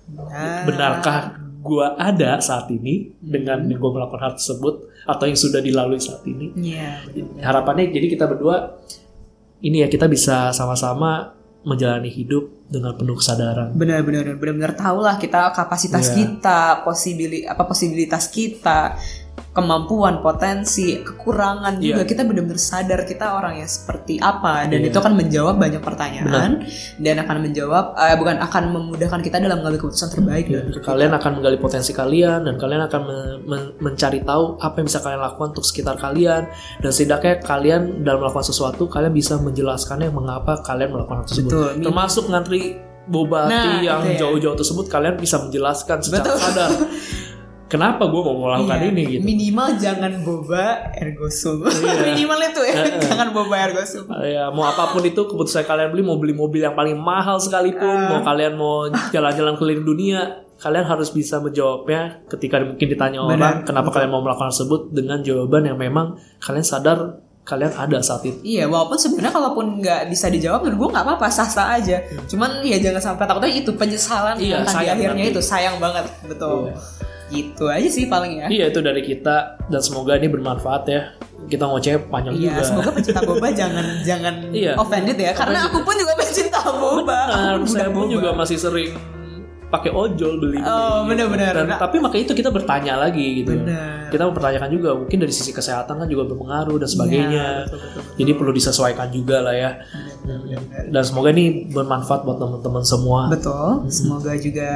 [0.06, 0.70] Nah.
[0.70, 1.34] benarkah
[1.66, 6.22] gua ada saat ini dengan yang gue melakukan hal tersebut atau yang sudah dilalui saat
[6.30, 6.54] ini?
[7.10, 7.42] Benar-benar.
[7.42, 8.78] Harapannya jadi kita berdua
[9.60, 11.34] ini ya kita bisa sama-sama
[11.66, 13.74] menjalani hidup dengan penuh kesadaran.
[13.74, 16.16] benar-benar benar-benar tahu lah kita kapasitas Iya.
[16.18, 18.94] kita, posibili apa posibilitas kita,
[19.52, 22.08] kemampuan, potensi, kekurangan juga Iya.
[22.08, 24.92] kita benar-benar sadar kita orang yang seperti apa dan Iya.
[24.92, 26.68] itu akan menjawab banyak pertanyaan
[26.98, 31.12] dan akan menjawab eh, bukan akan memudahkan kita dalam mengambil keputusan terbaik dalam hidup kalian
[31.14, 35.22] akan menggali potensi kalian dan kalian akan me- me- mencari tahu apa yang bisa kalian
[35.22, 36.42] lakukan untuk sekitar kalian
[36.78, 41.50] dan setidaknya kalian dalam melakukan sesuatu kalian bisa menjelaskannya mengapa kalian melakukan hal tersebut.
[41.50, 41.70] Betul.
[41.82, 42.62] Termasuk ngantri
[43.06, 44.28] boba Nah, yang itu ya.
[44.28, 46.40] jauh-jauh tersebut kalian bisa menjelaskan secara Betul.
[46.42, 46.70] sadar.
[47.66, 49.22] Kenapa gue mau melakukan Iya, ini gitu?
[49.26, 51.66] Minimal jangan boba ergo sum.
[51.66, 51.94] Iya.
[52.14, 54.06] Minimal itu ya, jangan boba ergo sum.
[54.22, 57.98] Ya, mau apa pun itu keputusan kalian beli mau beli mobil yang paling mahal sekalipun,
[58.06, 63.56] mau kalian mau jalan-jalan keliling dunia, kalian harus bisa menjawabnya ketika mungkin ditanya Benar, orang
[63.66, 67.00] kenapa kalian mau melakukan tersebut dengan jawaban yang memang kalian sadar
[67.46, 68.42] kalian ada saat itu.
[68.42, 72.02] Iya, walaupun sebenarnya kalaupun nggak bisa dijawab, menurut gue nggak apa-apa, sah-sah aja.
[72.26, 75.34] Cuman ya jangan sampai takutnya itu penyesalan Iya, yang di akhirnya nanti.
[75.38, 76.74] itu sayang banget, betul.
[76.74, 76.78] Iya.
[77.28, 78.48] Gitu aja sih paling ya.
[78.48, 81.02] Iya itu dari kita dan semoga ini bermanfaat ya.
[81.46, 82.62] Kita ngoceh panjang Iya, juga.
[82.64, 84.74] semoga pecinta boba jangan jangan Iya.
[84.76, 87.20] offended ya, karena aku pun juga pecinta boba.
[87.30, 88.14] Benar, Aku saya pun boba.
[88.14, 88.92] juga masih sering
[89.66, 90.58] pakai ojol beli.
[90.60, 91.54] Oh, benar-benar.
[91.68, 93.54] Tapi makanya itu kita bertanya lagi gitu.
[93.56, 94.08] Benar.
[94.08, 97.30] Kita mempertanyakan juga mungkin dari sisi kesehatan kan juga berpengaruh dan sebagainya.
[97.30, 98.14] Iya, betul, betul, betul.
[98.16, 99.72] Jadi perlu disesuaikan juga lah ya.
[100.88, 103.28] Dan semoga ini bermanfaat buat teman-teman semua.
[103.28, 103.86] Betul.
[103.88, 104.70] Semoga juga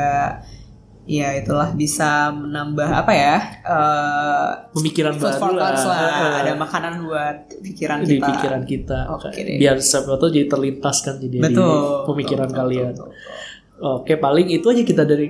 [1.10, 3.36] ya itulah bisa menambah apa ya?
[3.60, 5.74] eh Pemikiran food baru lah.
[5.74, 5.98] lah.
[5.98, 6.32] Heeh.
[6.40, 8.28] Ada makanan buat pikiran di kita.
[8.30, 9.00] pikiran kita.
[9.36, 9.58] Deh.
[9.58, 12.06] Biar siapa tahu jadi terlintas kan jadi di Betul.
[12.06, 12.94] pemikiran Betul, kalian.
[12.94, 13.90] betul, betul.
[13.98, 15.28] Oke, paling itu aja kita dari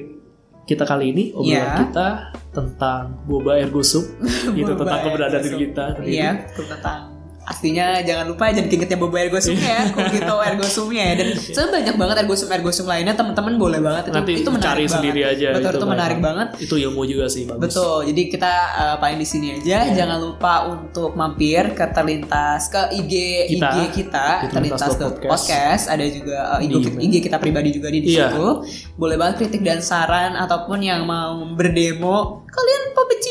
[0.65, 1.81] kita kali ini obrolan Iya.
[1.81, 2.07] kita
[2.51, 4.05] tentang boba ergo soup
[4.59, 5.85] itu tentang keberadaan diri kita.
[6.03, 7.08] Iya, tentang
[7.49, 11.13] Aslinya jangan lupa jangan keingetnya boba ergosumnya ya, Kogito ergosumnya ya.
[11.17, 14.77] Dan sebenarnya banyak banget ergosum ergosum lainnya teman-teman boleh banget itu Nanti itu menarik cari
[14.79, 14.93] banget.
[14.93, 15.47] sendiri aja.
[15.51, 15.89] Betul itu, kan.
[15.89, 16.47] menarik banget.
[16.59, 17.61] Itu ilmu juga sih bagus.
[17.65, 17.97] Betul.
[18.05, 19.77] Jadi kita uh, paling di sini aja.
[19.83, 19.97] Iya.
[19.97, 23.13] Jangan lupa untuk mampir ke terlintas ke IG
[23.49, 23.67] Kita.
[23.67, 25.25] IG kita terlintas terlintas.podcast.
[25.25, 25.83] podcast.
[25.89, 28.29] Ada juga uh, IG, Di- IG kita pribadi juga di, di Iya.
[28.29, 28.47] situ.
[28.93, 32.45] Boleh banget kritik dan saran ataupun yang mau berdemo.
[32.49, 33.29] Kalian pembenci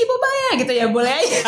[0.49, 1.41] ya gitu ya boleh aja.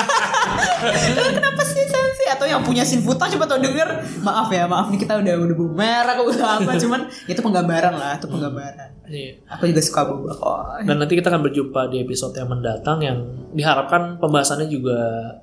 [1.40, 3.88] Kenapa sih sensi atau yang punya sinfuta coba tau denger
[4.20, 8.20] maaf ya maaf nih kita udah udah merah kok udah apa cuman itu penggambaran lah
[8.20, 9.42] itu penggambaran Iya.
[9.50, 13.18] aku juga suka boba kok Dan nanti kita akan berjumpa di episode yang mendatang yang
[13.50, 14.98] diharapkan pembahasannya juga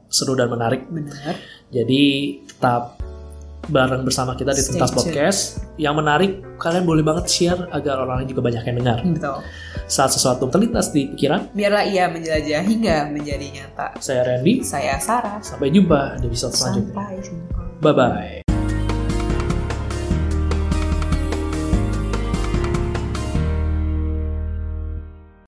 [0.07, 0.87] seru dan menarik.
[0.87, 1.35] benar
[1.67, 2.03] Jadi
[2.47, 2.96] tetap
[3.67, 4.91] bareng bersama kita di Tuntas.
[4.91, 5.39] Podcast.
[5.77, 8.97] Yang menarik, kalian boleh banget share agar orang lain juga banyak yang dengar.
[9.05, 9.37] betul
[9.87, 14.59] Saat sesuatu terlintas di pikiran, biarlah ia menjelajah hingga menjadi nyata saya Randy.
[14.65, 16.91] saya Sarah Sampai jumpa di episode selanjutnya.
[16.91, 18.46] sampai jumpa Bye-bye.